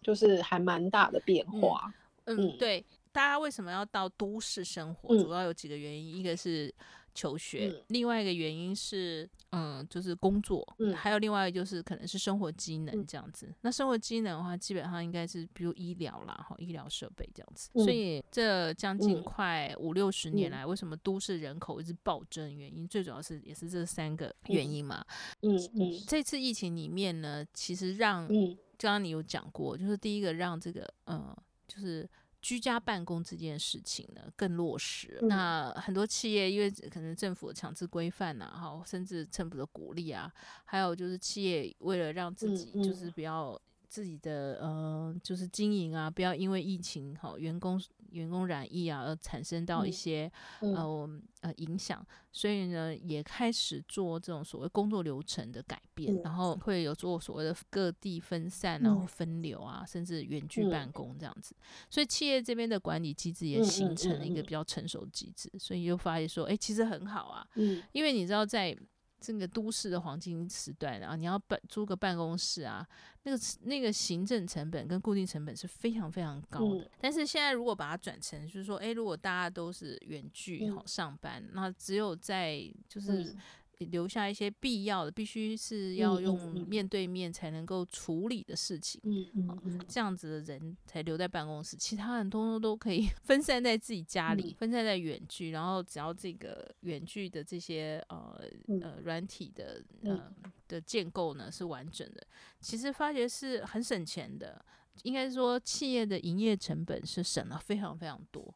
[0.03, 1.91] 就是还蛮大的变化。
[2.27, 5.17] 嗯，嗯对，大家为什么要到都市生活？
[5.17, 6.75] 主要有几个原因，嗯、一个是。
[7.15, 13.47] 求学，嗯、另外一个原因是，嗯，就是工作，嗯，还有另外一个就是可能是生活机能这样子。
[13.47, 17.71] 嗯、那生活机能的话，基本上应该是比如医疗啦，哈，医疗设备这样子。
[17.75, 22.55] 嗯、所以这将近快五六十年来，嗯、为什么都市人口一直暴增？
[22.55, 25.05] 原因最主要是也是这三个原因嘛。
[25.43, 25.71] 嗯嗯。
[25.75, 31.37] 嗯嗯这次疫情里面呢，其实让，嗯，刚刚你有讲过，就是第一个让这个，嗯，
[31.67, 32.09] 就是。
[32.43, 35.19] 居家办公这件事情呢，更落实。
[35.23, 40.33] 嗯、那很多企业因为可能政府的强制规范呐，哈，甚至政府的鼓励啊，
[40.65, 47.81] 还有就是企业为了让自己就是比较自己的呃，就是经营啊，不要因为疫情哈，员工
[48.11, 50.31] 员工染疫啊而产生到一些、
[50.61, 61.55] 嗯、呃呃影响，所以呢也开始做这种所谓工作流程的改变，嗯、然后会有做所谓的各地分散，然后分流啊，嗯、甚至远距办公这样子。
[61.89, 67.47] 所以企业这边的管理机制也形成了一个比较成熟的机制，所以就发现说，哎，其实很好啊，
[67.93, 68.77] 因为你知道在。
[69.21, 72.87] 这个都市的黄金时段，然后你要办租个办公室啊，
[73.25, 76.85] 那个那个行政成本跟固定成本是非常非常高的。
[76.85, 83.37] 嗯、但是现在如果把它转成，就是说，诶，如果大家都是远距好上班，嗯、那只有在就是。
[83.81, 98.39] 嗯留下一些必要的，必须是要用面对面才能够处理的事情，嗯嗯嗯，这样子的人才留在办公室，其他人通通都可以 分散在自己家里，嗯、分散在远距，然后只要这个远距的这些呃
[98.83, 100.31] 呃软体的呃
[100.69, 102.23] 的建构呢是完整的，
[102.61, 104.63] 其实发觉是很省钱的，
[105.05, 108.55] 应该说企业的营业成本是省了非常非常多，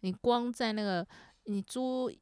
[0.00, 1.06] 你光在那个
[1.44, 2.12] 你租。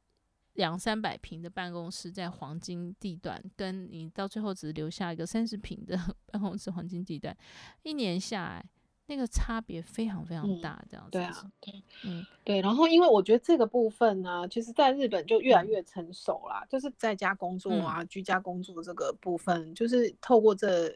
[0.55, 5.97] 两三百平的办公室在黄金地段，跟你到最后只留下一个三十平的
[6.27, 7.35] 办公室黄金地段，
[7.83, 8.65] 一年下来
[9.07, 11.11] 那个差别非常非常大，这样子。
[11.11, 12.61] 对啊，对，嗯，对。
[12.61, 20.93] 然后因为我觉得这个部分呢，其实在日本就越来越成熟啦，嗯、就是在家工作啊、嗯、居家工作这个部分，就是透过这。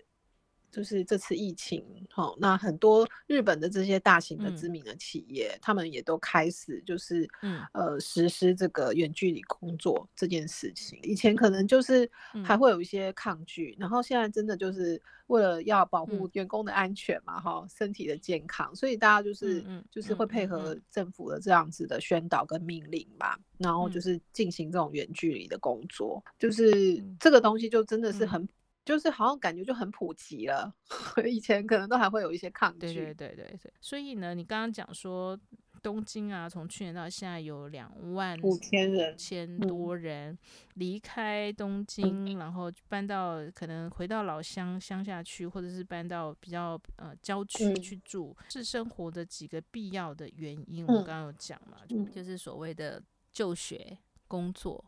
[0.72, 11.00] 就是这次疫情，好，那很多日本的这些大型的知名的企业，嗯、他们也都开始就是，嗯、呃，实施这个远距离工作这件事情。
[11.02, 12.10] 以前可能就是
[12.44, 28.48] 还会有一些抗拒，嗯、然后现在真的就是为了要保护员工的安全嘛，哈、嗯，身体的健康，所以大家就是，嗯、就是会配合政府的这样子的宣导跟命令吧，然后就是进行这种远距离的工作，就是这个东西就真的是很。
[28.90, 30.74] 就是好像感觉就很普及了，
[31.30, 32.80] 以前可能都还会有一些抗拒。
[32.80, 33.74] 对对对对对。
[33.80, 35.40] 所以呢，你刚刚讲说
[35.84, 40.36] 东京啊，从去年到现在有两万五千人，千多人
[40.74, 50.84] 离开东京，嗯、然后搬到可能回到老乡乡下去，或者是搬到比较呃郊区去住，嗯、是生活的几个必要的原因。
[50.88, 53.00] 我刚刚有讲嘛，嗯、就是所谓的
[53.32, 54.84] 就学、工作。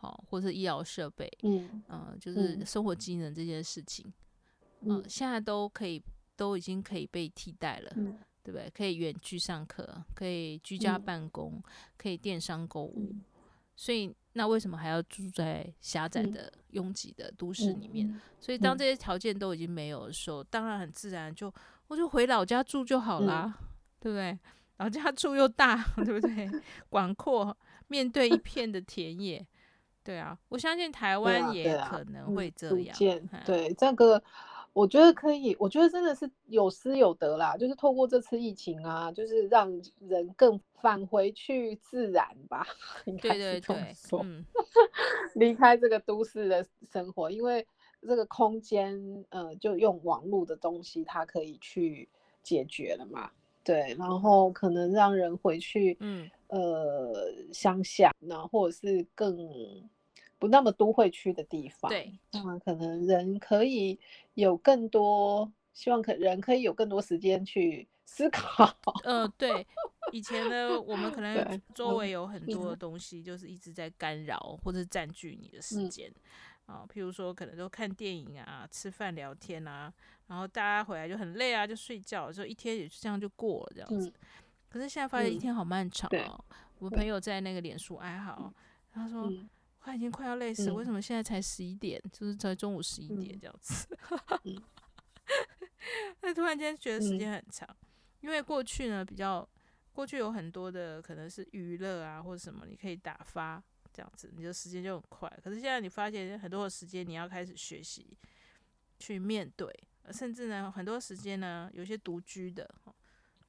[0.00, 4.10] 好，或者医疗设备，嗯、呃，就是生活机能这件事情，
[4.80, 6.02] 嗯、呃，现在都可以，
[6.36, 8.70] 都已经可以被替代了，嗯、对不对？
[8.70, 11.62] 可以远距上课，可以居家办公，嗯、
[11.98, 13.20] 可以电商购物，嗯、
[13.76, 18.08] 所以那为什么还要住在狭窄的、拥挤的都市里面？
[18.08, 21.52] 嗯、所以当这些条件都已经没有的时候，当然很自然就
[21.88, 23.68] 我就回老家住就好啦，嗯、
[24.00, 24.38] 对不对？
[24.78, 25.76] 老家住又大，
[26.06, 26.50] 对不对？
[26.88, 27.54] 广阔，
[27.88, 29.46] 面对一片的田野。
[30.02, 32.96] 对啊，我相信台湾也可能会这样。
[32.98, 34.22] 对，啊对，啊嗯、对，这个
[34.72, 37.56] 我觉得可以，我觉得真的是有失有得啦。
[37.56, 42.66] 就是透过这次疫情啊，就是让人更返回去自然吧。
[43.04, 44.20] 应该是这么说。
[44.24, 44.44] 嗯、
[45.34, 47.66] 离开这个都市的生活，因为
[48.02, 52.08] 这个空间，呃，就用网络的东西，它可以去
[52.42, 53.30] 解决了嘛。
[53.62, 59.88] 对，然后可能让人回去，嗯，呃，乡下，然后或者是更。
[60.40, 64.00] 不那么都会区的地方，对，那可能人可以
[64.32, 68.74] 有更多，希望可人可以有更多时间去思考。
[69.04, 69.66] 呃，对，
[70.12, 76.10] 以前呢，我们可 能周围有很多的东西，就是一直在干扰或者占据你的时间
[76.64, 79.92] 啊，譬如说可能都看电影啊、吃饭聊天啊，
[80.28, 84.10] 然后大家回来就很累啊，就睡觉，就一天也就这样就过了这样子。
[84.70, 86.42] 可是现在发现一天好漫长哦。
[86.78, 88.50] 我朋友在那个脸书哀嚎，
[88.90, 89.30] 他说。
[89.82, 91.98] 他已经快要累死，嗯、为什么现在才十一点？
[92.12, 93.88] 就是在中午十一点这样子。
[96.20, 97.86] 他突然间觉得时间很长，嗯、
[98.20, 99.48] 因为过去呢比较，
[99.94, 105.26] 过去有很多的可能是娱乐啊或者什么，你可以打发这样子，你的时间就很快。
[105.42, 108.14] 可是现在你发现很多的时间你要开始学习
[108.98, 109.66] 去面对，
[110.12, 112.70] 甚至呢很多时间呢有些独居的，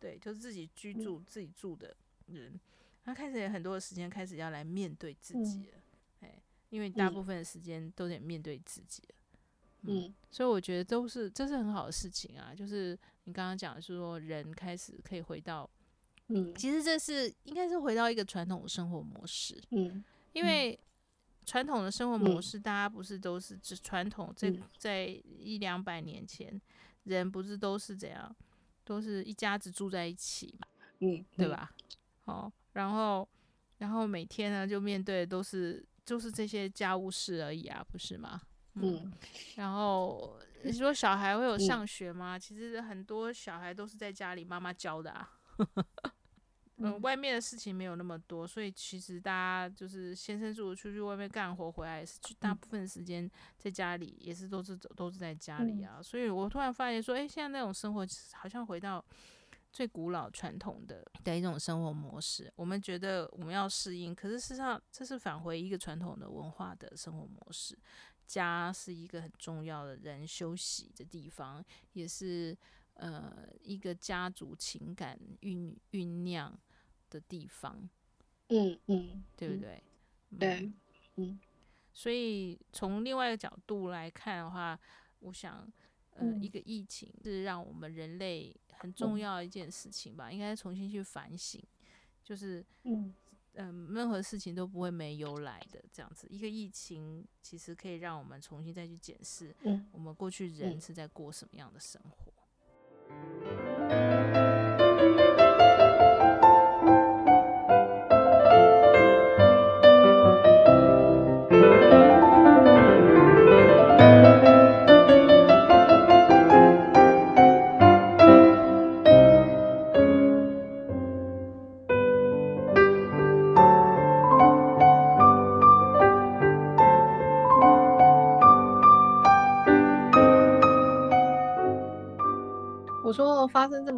[0.01, 1.95] 对，就是自己居住、嗯、自己住的
[2.25, 2.59] 人，
[3.05, 5.77] 他开始有很多的时间开始要来面对自己了。
[5.77, 5.81] 嗯
[6.71, 9.03] 因为大部分的时间都得面对自己，
[9.81, 12.55] 嗯，嗯，所以我觉得都是这是很好的事情啊。
[12.55, 15.69] 就是你刚刚讲的是说，人开始可以回到，
[16.27, 20.79] 嗯，其实这是应该是回到一个传统的生活模式，嗯，因为
[21.45, 26.57] 传统的生活模式，大家不是都是只传统在在一两百年前，
[27.03, 28.33] 人不是都是这样，
[28.91, 30.67] 都是一家子住在一起嘛，
[30.99, 31.71] 嗯，对吧？
[32.25, 33.27] 哦，然后
[33.77, 35.85] 然后每天呢就面对的都是。
[36.03, 38.41] 就是这些家务事而已啊，不是吗？
[38.73, 39.13] 嗯，嗯，
[39.55, 42.37] 然后你说小孩会有上学吗？
[42.37, 45.31] 嗯、其实很多小孩都是在家里妈妈教的啊。
[46.81, 56.01] 嗯，外面的事情没有那么多，所以其实大家就是先生如果出去外面干活回来，也是大部分时间在家里，也是都是都是在家里啊。
[56.01, 59.03] 所以我突然发现说，诶，现在那种生活好像回到
[59.71, 62.51] 最古老传统的的一种生活模式。
[62.55, 67.77] 我们觉得我们要适应，可是事实上这是返回一个传统的文化的生活模式。
[68.27, 71.61] 家是一个很重要的人休息的地方，
[71.91, 72.57] 也是
[72.93, 73.29] 呃
[73.59, 76.57] 一个家族情感酝酝酿
[77.11, 77.87] 的地方，
[78.47, 79.83] 嗯嗯，对不对？
[80.31, 80.71] 嗯、对，
[81.17, 81.39] 嗯。
[81.93, 84.79] 所以从另外一个角度来看的话，
[85.19, 85.57] 我想，
[86.11, 91.61] 呃，嗯、一个疫情是让我们人类很重要的一件事情吧，嗯、应该重新去反省，
[92.23, 93.13] 就是，嗯
[93.93, 96.25] 任何事情都不会没由来的，这样子。
[96.29, 99.53] 一个疫情其实可以让我们重新再去检视，
[99.91, 102.33] 我们过去人是在过什么样的生活。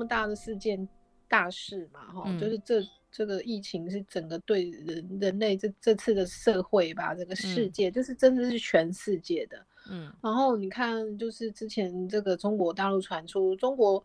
[0.04, 0.88] 么大的事件
[1.28, 14.04] 大事嘛，哈、嗯，就是这这个疫情是整个对人人类这这次的社会吧，这个世界、嗯、就是真的是全世界的，嗯，然后你看，就是之前这个中国大陆传出中国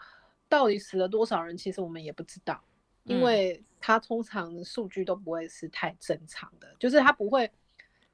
[0.49, 2.63] 到底死了多少人，其实我们也不知道，
[3.05, 7.51] 因为它通常数据都不会是太正常的，就是它不会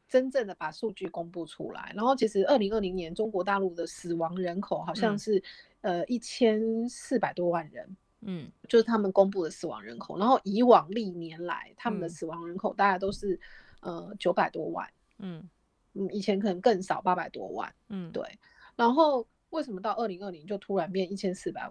[0.08, 1.92] 真正的把数据公布出来。
[1.94, 5.42] 然后其实二零二零年中国大陆的死亡人口好像是、嗯。
[5.84, 10.18] 呃，一千四百多万人，嗯，就是他们公布的死亡人口。
[10.18, 13.38] 然后以往历年来，他们的死亡人口大概都是、
[13.80, 15.46] 嗯、呃九百多万，嗯
[15.92, 18.24] 嗯，以前可能更少，八百多万，嗯，对。
[18.76, 21.70] 然后为什么到二零二零就突然变一千四百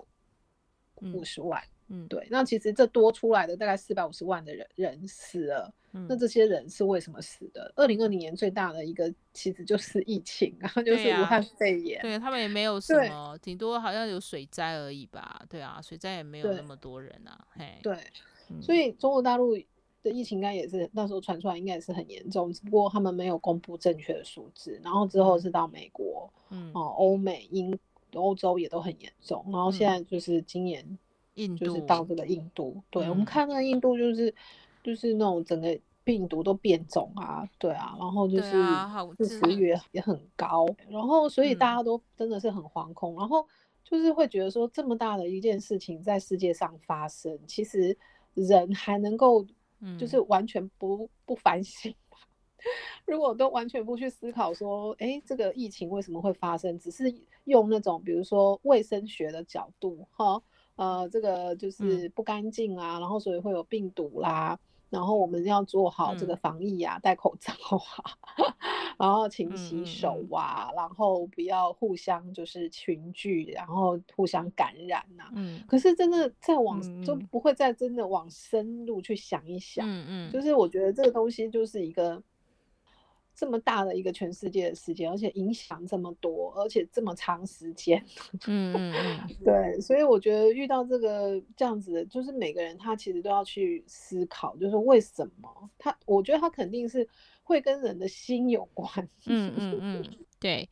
[1.01, 1.59] 五十万？
[1.63, 7.71] 嗯嗯，对，那其实这多出来的大概四百五十万的人人死了，嗯，那这些人是为什么死的？
[7.75, 17.97] 二零二零年最大的一个其实就是疫情然后， 就是武汉肺炎，对，他们也没有什么，顶多好像有水灾而已吧，对啊，水灾也没有那么多人啊，嘿，对，
[18.61, 19.55] 所以中国大陆
[20.01, 27.77] 的疫情应该也是那时候传出来，应该也是很严重，只不过他们没有公布正确的数字，然后之后是到美国，嗯，哦，欧美、英、
[28.13, 30.97] 欧洲也都很严重，然后现在就是今年。
[31.35, 34.33] 印度就是到这个印度，对、嗯、我们看那个印度就是
[34.83, 38.51] 就是那种整个病毒都变种啊，对啊，然后就是
[39.17, 43.47] 致死率也很高，然后所以大家都真的是很惶恐，嗯、然后
[43.83, 47.97] 就是会觉得说这么大的一件事情在世界上发生，其实
[48.35, 49.45] 人还能够
[49.97, 51.93] 就是完全不不反省，
[53.07, 57.13] 如果都完全不去思考说，哎，这个疫情为什么会发生，只是
[57.45, 60.39] 用那种比如说卫生学的角度哈。
[60.75, 64.57] 呃，这个就是不干净啊，嗯、然后所以会有病毒啦，
[64.89, 68.55] 然后我们要做好这个防疫啊，嗯、戴口罩啊，
[68.97, 75.31] 然后勤洗手啊，嗯、然后不要互相就是群聚，然后互相感染呐、啊。
[75.35, 75.63] 嗯。
[75.67, 79.87] 可是真的再往、嗯、就不会再真的往深入去想一想。
[79.87, 80.31] 嗯嗯。
[80.31, 82.21] 就是我觉得这个东西就是一个。
[83.35, 88.03] 这么大的一个全世界的事件，而且影响这么多，而且这么长时间，
[88.47, 97.07] 嗯嗯嗯，对，所以我觉得遇到这个这样子的，就是每个人他其实都要去思考，就是为什么他，我觉得他肯定是
[97.41, 98.89] 会跟人的心有关，
[99.25, 100.05] 嗯嗯嗯，
[100.39, 100.69] 对，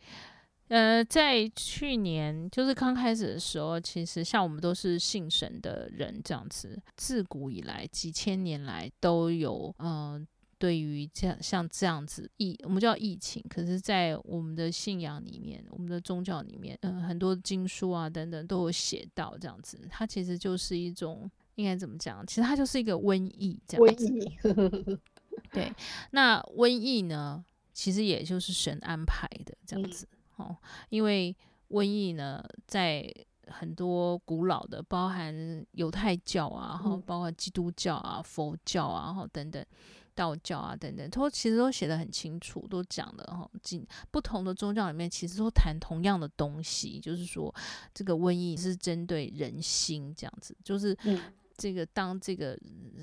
[0.68, 10.28] 呃，在去年就是刚开始的时候，其实像我们都是信神的人，这样子，自古以来几千年来都有，嗯、呃。
[10.62, 19.76] 对于这样像这样子疫，我们叫疫情，可是，在我们的信仰里面，我们的宗教里面，嗯、呃，很多经书啊等等都有写到这样子。
[19.89, 22.24] 它其实就是一种，应该怎么讲？
[22.28, 24.07] 其实它就是一个瘟疫这样子。
[24.07, 24.99] 瘟疫。
[25.51, 25.74] 对，
[26.14, 27.43] 那瘟疫呢，
[27.74, 30.07] 其实也就是神安排的这样子。
[30.38, 30.57] 嗯、哦，
[30.89, 31.36] 因为
[31.70, 33.12] 瘟疫呢，在
[33.47, 39.66] 很多古老的，包含犹太教啊，然后包括基督教啊、佛教啊，然后等等。
[40.16, 43.49] 道教啊，等等，都其实都写的很清楚，都讲的哈。
[44.12, 47.53] 不同的宗教里面，其实都谈同样的东西，就是说
[47.93, 50.97] 这个瘟疫是针对人心这样子，就是
[51.57, 52.57] 这个当这个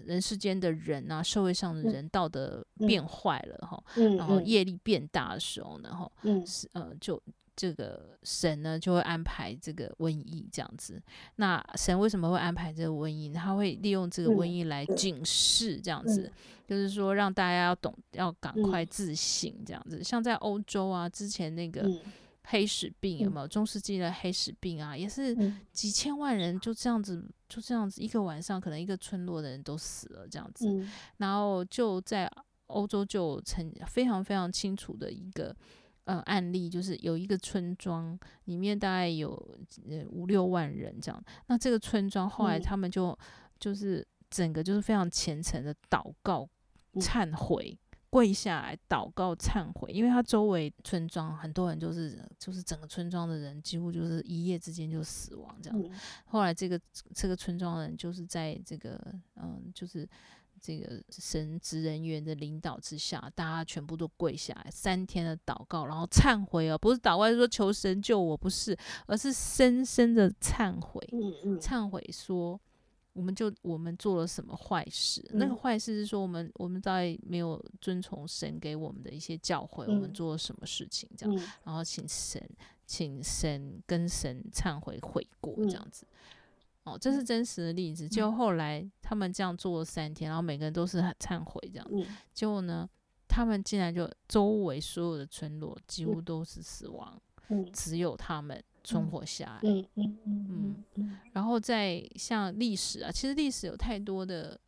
[0.07, 3.83] 人世间的人啊，社会上的人道德变坏了哈，
[4.17, 6.11] 然后业力变大的时候呢，哈，
[6.47, 7.23] 是呃就。
[7.59, 11.03] 这个神呢就会安排这个瘟疫这样子。
[11.37, 13.33] 那神为什么会安排这个瘟疫？
[13.33, 16.33] 他会利用这个瘟疫来警示这样子，嗯、
[16.69, 20.05] 就是说让大家要懂，要赶快自省这样子。
[20.05, 21.91] 像在欧洲啊，之前那个。
[22.51, 23.47] 黑死病有没有？
[23.47, 25.37] 中世纪的黑死病啊，也是
[25.71, 30.83] 几千万人就这样子，就这样子一个晚上，可能一个村落的人都死了这样子。
[31.19, 32.27] 然后就在
[32.69, 35.55] 欧洲就成非常非常清楚的一个
[36.09, 39.31] 呃案例，就是有一个村庄里面大概有
[39.89, 41.25] 呃五六万人这样。
[41.47, 43.17] 那这个村庄后来他们就
[43.61, 46.49] 就是整个就是非常虔诚的祷告
[46.95, 47.79] 忏悔。
[48.11, 55.79] 跪下来祷告忏悔，因为他周围村庄很多人就是就是整个村庄的人几乎就是一夜之间就死亡这样。
[56.25, 56.81] 后来这个
[57.15, 58.99] 这个村庄的人就是在这个
[59.37, 60.09] 嗯就是
[60.61, 71.01] 这个神职人员的领导之下，大家全部都跪下来三天的祷告，然后忏悔哦，不是祷告说求神救我，不是，而是深深的忏悔，
[71.61, 72.61] 忏悔说。
[73.15, 75.21] 我们就我们做了什么坏事？
[75.33, 81.11] 嗯、那个坏事是说我们我们在没有遵从神给我们的一些教诲，嗯、我们做了什么事情？
[81.17, 82.41] 这样，嗯、然后请神
[82.87, 86.07] 请神跟神忏悔悔过这样子。
[86.89, 88.09] 嗯、哦，这是真实的例子。
[88.09, 91.87] 就后来他们这样做了三天，然后每个人都是很忏悔这样。
[91.91, 92.89] 嗯、结果呢，
[93.27, 98.63] 他们竟然就周围所有的村落几乎都是死亡，嗯、只有他们。
[98.85, 104.59] 存活下来，嗯嗯嗯嗯，然后在像历史啊，其实历史有太多的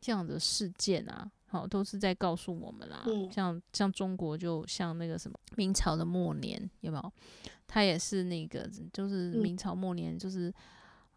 [0.00, 3.02] 这样的事件啊，好，都是在告诉我们啦。
[3.06, 7.12] 嗯、像像中国，就像那个什么明朝的末年，有没有？
[7.66, 10.54] 他也是那个，就是明朝末年，就是啊、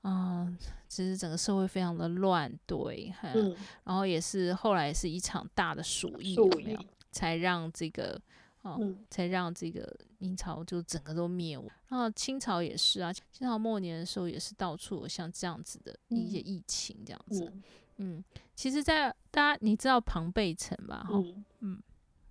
[0.08, 6.80] 嗯呃，其实整个社会非常的乱，对，嗯、然后也是后来是一场大的鼠疫，有没有？
[7.12, 8.20] 才让这个。
[8.64, 11.66] 哦，才让这个明朝就整个都灭亡。
[11.88, 17.46] 然后清朝也是啊，清朝末年的时候也是到处有像这样子的一些疫情这样子。
[17.46, 18.24] 嗯，嗯，
[18.56, 21.06] 其实，在大家你知道庞贝城吧？
[21.08, 21.24] 哈，
[21.62, 21.82] 嗯，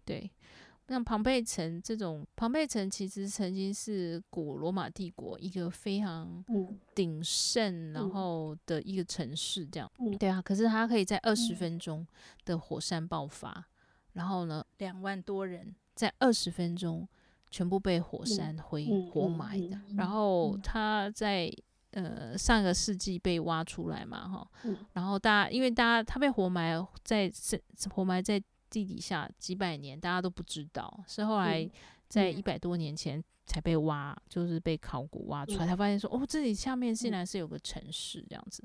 [0.04, 0.30] 对，
[0.88, 6.44] 像庞贝城这种，庞贝城其实曾经是古罗马帝国一个非常
[6.94, 9.90] 鼎盛然后的一个城市，这样。
[10.18, 12.06] 对啊，可是它可以在二十分钟
[12.44, 13.66] 的火山爆发，
[14.12, 15.74] 然后呢，两万多人。
[15.96, 17.08] 在二十分钟，
[17.50, 19.80] 全部被火山灰活埋的。
[19.96, 21.50] 然后它在
[21.92, 24.50] 呃上个世纪被挖出来嘛，哈。
[24.92, 27.32] 然后大家因为大家他被活埋在
[27.90, 28.38] 活埋在
[28.70, 31.68] 地底下几百年，大家都不知道，是后来
[32.08, 38.62] 在一百多年前才被挖，就是被考古挖出来，才发现说哦，这里下面竟然是有个城市这样子。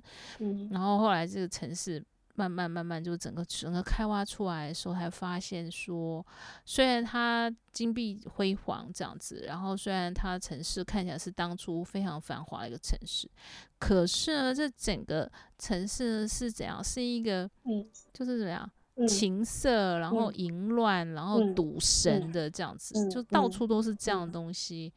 [0.69, 2.03] 然后后来这个城市。
[2.33, 6.25] 慢慢慢慢，就整个整个开挖出来的时候，才发现说，
[6.65, 13.29] 虽然它金碧辉煌这样子，然后虽然它城市看起来是当初非常繁华的一个城市，
[13.77, 15.29] 可是呢，这整个
[15.59, 16.81] 城市是怎样？
[16.81, 18.71] 是一个，嗯，就是怎么样，
[19.07, 24.91] 情色，然后淫乱，然后赌神的这样子，就到处都是这样的东西，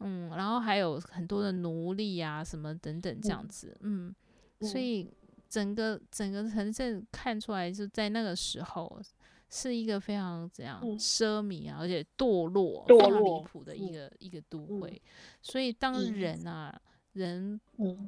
[0.00, 3.46] 嗯，然后还有很多的奴隶啊，什么等等这样。
[3.48, 4.14] 子，嗯，
[4.60, 4.80] 所。
[4.80, 5.08] 以。
[5.48, 9.00] 整个整个城镇看出来，就在那个时候
[9.48, 15.00] 是一个非常怎样奢靡啊，而且堕落、非常离谱的一个一个都会。
[15.40, 16.76] 所以当人啊，
[17.12, 17.58] 人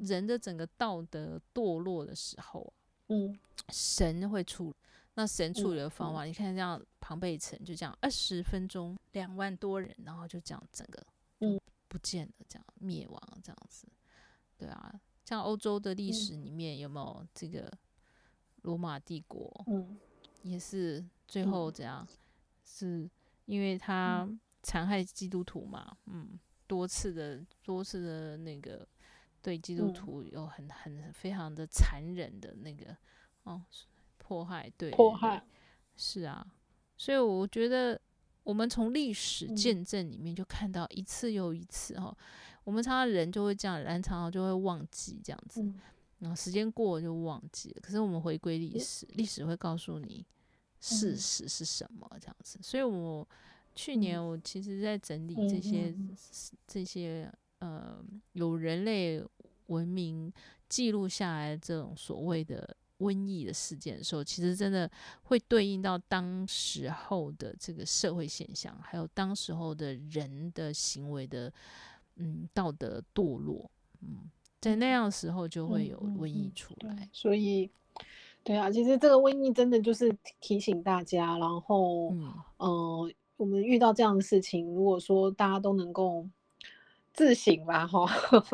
[0.01, 2.70] 人的整个道德堕落的时候，
[3.68, 4.76] 神会处理。
[5.18, 11.04] 那神处理的方法，你看这样庞贝城就这样二十分钟两万多人，然后就这样整个
[11.88, 13.88] 不见了，这样灭亡这样子，
[14.56, 15.00] 对啊。
[15.24, 17.68] 像欧洲的历史里面有没有这个
[18.62, 19.64] 罗马帝国？
[19.66, 19.98] 嗯，
[20.42, 22.06] 也是最后怎样？
[22.64, 23.10] 是
[23.46, 24.24] 因为他
[24.62, 25.96] 残害基督徒嘛？
[26.06, 26.38] 嗯，
[26.68, 28.86] 多次的多次的那个
[29.42, 32.96] 对基督徒有很很非常的残忍的那个
[33.42, 33.60] 哦
[34.28, 35.42] 迫害，对，迫害
[35.96, 36.46] 是啊。
[36.98, 37.98] 所以我觉得
[38.42, 42.14] 我们从历史见证里面就看到一次又一次哦。
[42.64, 45.80] 我们常常人就会这样，人常常就会忘记这样子，嗯、
[46.18, 47.80] 然后时间过了就忘记了。
[47.80, 50.26] 可是我们回归历史，历史会告诉你
[50.78, 52.59] 事实是什么这样子。
[52.60, 53.26] 所以我
[53.74, 56.14] 去年我其实在整理这些、嗯、
[56.66, 59.24] 这些呃有人类
[59.68, 60.30] 文明
[60.68, 64.90] 记录下来这种所谓的瘟疫的事件的时候，其实真的
[65.24, 71.52] 会对应到当时候的这个社会现象，还有当时候的人的行为的。
[72.20, 73.70] 嗯，道德堕落，
[74.00, 74.28] 嗯，
[74.60, 77.70] 在那样的时候就会有瘟疫出来，嗯嗯嗯、所以，
[78.42, 86.28] 对啊，其实这个瘟疫真的就是提醒大家，然后，嗯、呃，我们遇到这样的事情，如果说大家都能够
[87.12, 88.04] 自省吧，哈。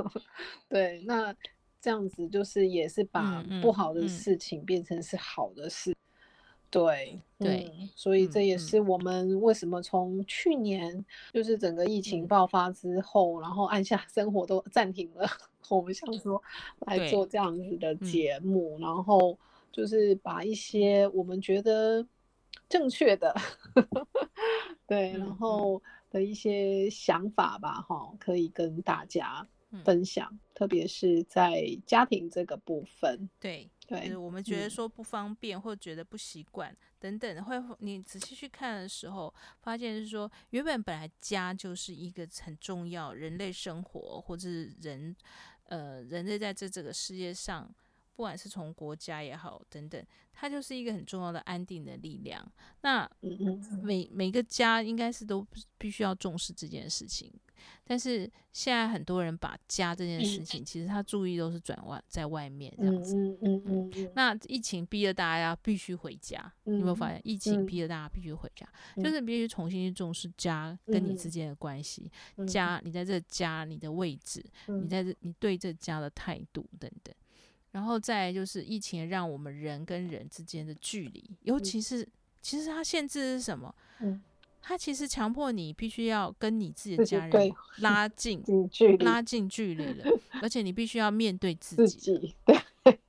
[0.68, 1.34] 对，那
[1.84, 5.90] 这样子就是也是把不好的事情变成是好的事。
[5.90, 6.00] 嗯嗯嗯
[6.70, 12.26] 对对、嗯，所以这也是我们为什么从去年就是整个疫情。
[12.26, 15.24] 爆发之后，嗯、然后按下 生活都暂停了，
[15.68, 16.42] 我们想说
[16.86, 18.40] 来做这样子的节。
[18.40, 19.38] 目，然后
[19.70, 22.04] 就是把一些我们觉得
[22.68, 23.32] 正确的，
[24.88, 25.80] 对，然后
[26.10, 29.46] 的一些想法吧，哈，可以跟大家
[29.82, 33.70] 分享，特别是在家庭这个部分，对。
[33.86, 45.14] 对，我们觉得说不方便，或觉得不习惯等等，会你仔细去看的时候，发现是说，原本本来家就是一个很重要人类生活，或者是人，
[45.64, 47.70] 呃，人类在这这个世界上。
[48.16, 52.46] 不管是从国家也好，等等，它就是一个很重要的安定的力量。
[52.82, 53.08] 那
[53.82, 55.46] 每每个家应该是都
[55.78, 57.32] 必须要重视这件事情。
[57.82, 63.16] 但是现在很多人把家这件事情，其实他注意都是转外在外面这样子。
[63.16, 64.12] 嗯嗯嗯。
[64.14, 67.20] 那疫情逼着大家必须回家，你有没有发现？
[67.24, 72.10] 疫情逼着大家必须回家，就是必须重新去重视家跟你之间的关系。
[72.46, 77.14] 家，你在这家你的位置，你在这你对这家的态度等等。
[77.74, 82.08] 然后再就是疫情让我们人跟人之间的距离，尤其是
[82.40, 83.74] 其实它限制是什么？
[83.98, 84.22] 嗯，
[84.62, 90.04] 它其实强迫你必须要跟你自己的家人拉近距离，拉近距离了，
[90.40, 92.36] 而且你必须要面对自己，
[92.84, 93.00] 对，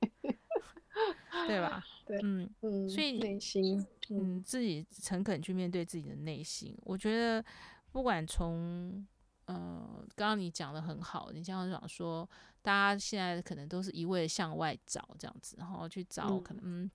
[1.46, 1.84] 对吧？
[2.04, 6.76] 对，嗯嗯，所以内心，嗯，自己诚恳去面对自己的内心。
[6.82, 7.44] 我觉得
[7.92, 9.06] 不管从
[9.44, 12.28] 呃，刚刚你讲的很好，你这样讲说。
[12.66, 16.90] 大家现在可能都是一味的向外找这样子，然后去找可能嗯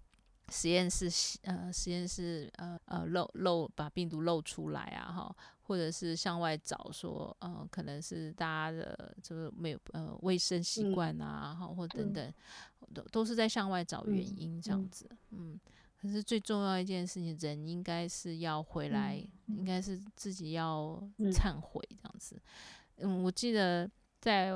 [0.50, 1.10] 实验室
[1.44, 12.34] 呃实验室呃呃漏漏把病毒漏出来啊哈，或者是向外找说呃可能是大家的就是没有呃卫生习惯啊哈、嗯、或等等
[12.94, 15.58] 都都是在向外找原因这样子嗯，
[16.02, 22.38] 可是最重要一件事情，人应该是要回来，嗯、应该是自己要忏悔这样子。
[22.98, 23.90] 嗯，我记得
[24.20, 24.52] 在。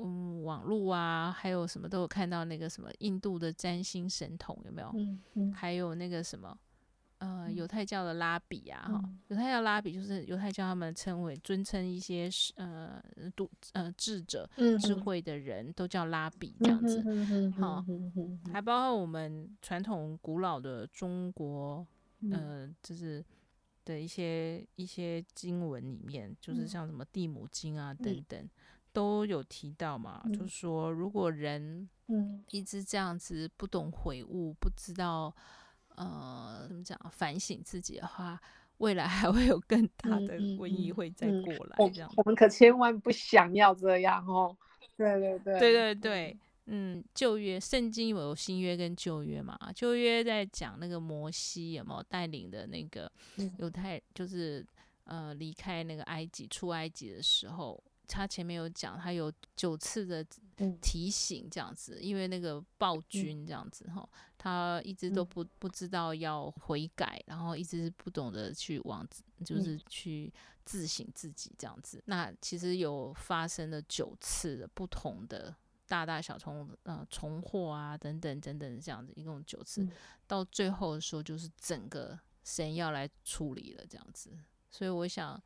[0.00, 4.90] 嗯，网络啊，还有什么都有看到那个什么印度的占星神童有没有？
[4.94, 6.56] 嗯嗯、还有那个什么，
[7.18, 13.02] 呃，犹太教的拉比啊，哈、嗯，犹太教拉比就是犹太教他们称为尊称一些呃
[13.34, 17.02] 读呃智者、嗯、智慧的人都叫拉比这样子，
[17.58, 21.86] 好、嗯嗯，还包括我们传统古老的中国，
[22.30, 23.24] 呃，就是
[23.84, 28.48] 的一些一些经文里面，就是像什么地母经啊等等。
[28.98, 35.32] 嗯都有提到嘛，嗯、就是说，如果人嗯一直这样子不懂悔悟，不知道
[35.94, 38.40] 呃怎么讲反省自己的话，
[38.78, 41.76] 未来还会有更大的瘟疫会再过来。
[41.92, 44.56] 这样、嗯嗯嗯，我们可千万不想要这样哦。
[44.96, 53.08] 对对对对对对，嗯，旧约圣经有新约跟旧约嘛，旧约在讲那个摩西有没有带领的那个
[53.58, 54.66] 犹太，就是
[55.04, 57.80] 呃离开那个埃及出埃及的时候。
[58.08, 60.24] 他前面有讲，他有九次的
[60.80, 69.06] 提醒这样子，因为那个暴君这样子哈，他一直都不不知道要悔改，然后一直不懂得去往
[69.44, 70.32] 就是去
[70.64, 72.02] 自省自己这样子。
[72.06, 75.54] 那其实有发生了九次的不同的
[75.86, 79.86] 大大小小呃重祸啊等等等等这样子，一共九次，
[80.26, 84.36] 到最后的时候就是整个神要来处理了这样子。
[84.70, 85.40] 所以我想。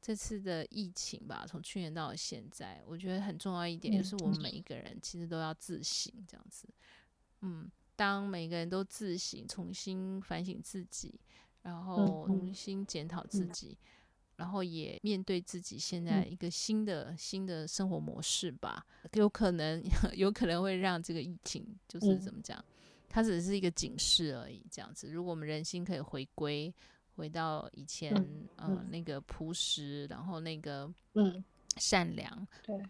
[0.00, 6.68] 这次的疫情吧，从去年到现在，我觉得很重要一点就是我们每一个人其实都要自省，这样子。
[7.40, 11.20] 嗯，当每个人都自省，重新反省自己，
[11.62, 13.76] 然后重新检讨自己，
[14.36, 19.82] 然后也面对自己现在一个新的新的生活模式吧，有可能
[20.14, 22.64] 有可能会让这个疫情就是怎么讲，
[23.08, 25.10] 它只是一个警示而已，这样子。
[25.10, 26.72] 如果我们人心可以回归。
[27.18, 31.44] 回到以前，嗯，呃、那个朴实，然后那个，嗯，
[31.76, 32.80] 善良，对。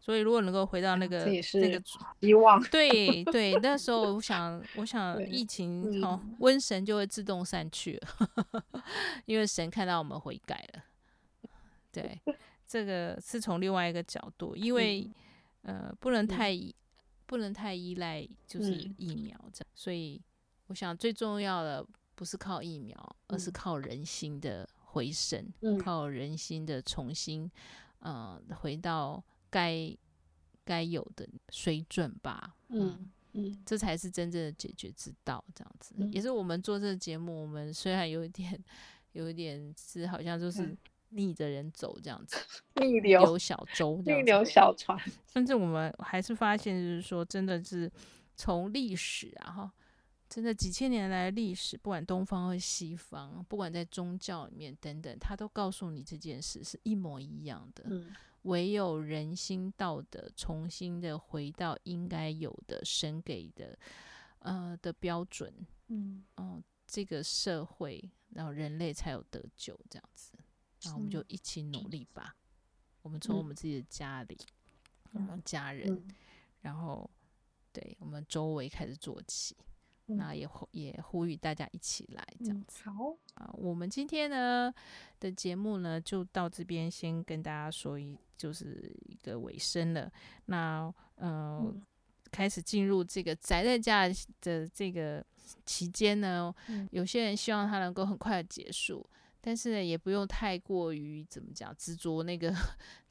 [0.00, 1.82] 所以如果能够回到那个，那个
[2.20, 2.62] 希望。
[2.70, 8.64] 对对， 那时候我想，我想疫情哦，瘟神就会自动散去了，
[9.26, 10.82] 因为神看到我们悔改了。
[11.92, 12.18] 对，
[12.66, 15.10] 这个是从另外一个角度，因为
[15.62, 16.56] 呃，不能太
[17.26, 20.22] 不能太依赖就是疫苗这样，所以
[20.68, 21.84] 我想最重要的。
[22.16, 27.48] 不是靠疫苗，而是靠人心的回升，嗯、靠人心的重新，
[28.00, 29.94] 呃，回到该
[30.64, 32.56] 该有的水准吧。
[32.70, 35.44] 嗯嗯，这才是真正的解决之道。
[35.54, 38.58] 这样子，嗯、也是我们做这个节目，我们虽然有一点，
[39.12, 40.74] 有一点是好像就是
[41.10, 42.38] 逆着人走这样子，
[42.80, 44.98] 逆流小舟，逆流小船。
[45.30, 47.92] 甚至我们还是发现，就是说，真的是
[48.34, 49.72] 从历史啊，哈，
[50.28, 57.84] 真的几千年来历史，不管东方和西方，不管在宗教里面等等，他都告诉你这件事是一模一样的。
[57.86, 63.76] 嗯唯有人心道德重新的回到应该有的神给的
[64.38, 65.52] 呃的标准，
[65.88, 70.30] 嗯，哦，这个社会，然后人类才有得救这样子，
[70.82, 72.36] 然后我们就一起努力吧。
[73.02, 74.38] 我们从我们自己的家里，
[75.10, 76.06] 我们家人，
[76.60, 77.10] 然后
[77.72, 79.56] 对我们周围开始做起。
[80.06, 82.82] 那也呼也呼吁大家一起来这样子。
[82.84, 84.72] 好啊，我们今天呢
[85.18, 90.10] 的节目呢就到这边，先跟大家说一就是一个尾声了。
[90.46, 91.82] 那呃，嗯、
[92.30, 94.08] 开始进入这个宅在家
[94.40, 95.24] 的这个
[95.64, 99.04] 期间呢，嗯、有些人希望它能够很快的结束。
[99.46, 102.52] 但是呢，也不用太过于怎么讲执着那个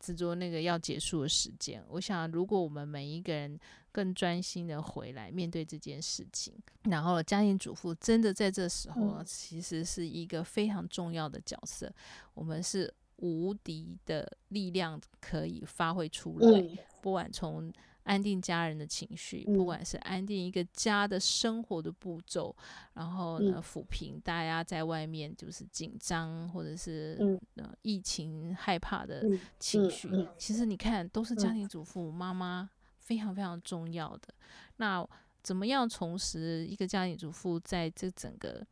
[0.01, 1.81] 执着那个要结束的时间。
[1.87, 3.57] 我想，如果我们每一个人
[3.89, 6.53] 更专心的回来面对这件事情，
[6.83, 11.89] 然后家庭主妇真的在这时候呢，其实是一个非常重要的角色。
[12.33, 17.71] 我们是无敌的力量可以发挥出来，不管从。
[18.05, 27.39] 安定家人的情绪，不管是安定一个家的生活的步骤，嗯、然后呢，抚平大家在外面就是紧张或者是、
[27.81, 29.23] 疫情害怕的
[29.59, 30.07] 情绪。
[30.37, 32.69] 其实你看，都是家庭主妇、妈妈
[32.99, 34.33] 非常非常重要的。
[34.77, 35.07] 那
[35.41, 38.63] 怎么样重拾一个家庭主妇在这整个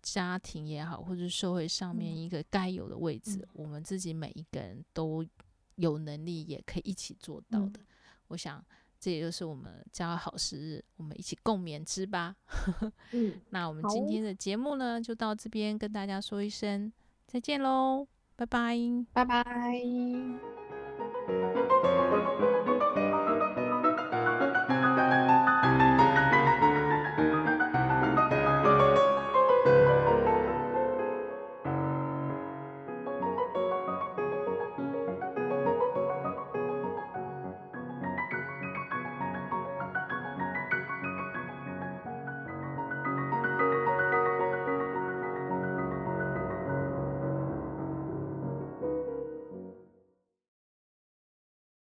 [0.00, 3.38] 家庭也好，或者社会上面一个该有的位置？
[3.38, 5.26] 嗯、我们自己每一个人都
[5.74, 7.80] 有能力，也可以一起做到的。
[7.80, 7.86] 嗯
[8.30, 8.64] 我想，
[8.98, 12.34] 这也就是我们家好时日，我们一起共勉之吧。
[13.12, 16.92] 嗯，那我们今天的节目呢，就到这边跟大家说一声
[17.26, 18.76] 再见喽，拜拜，
[19.12, 19.44] 拜拜。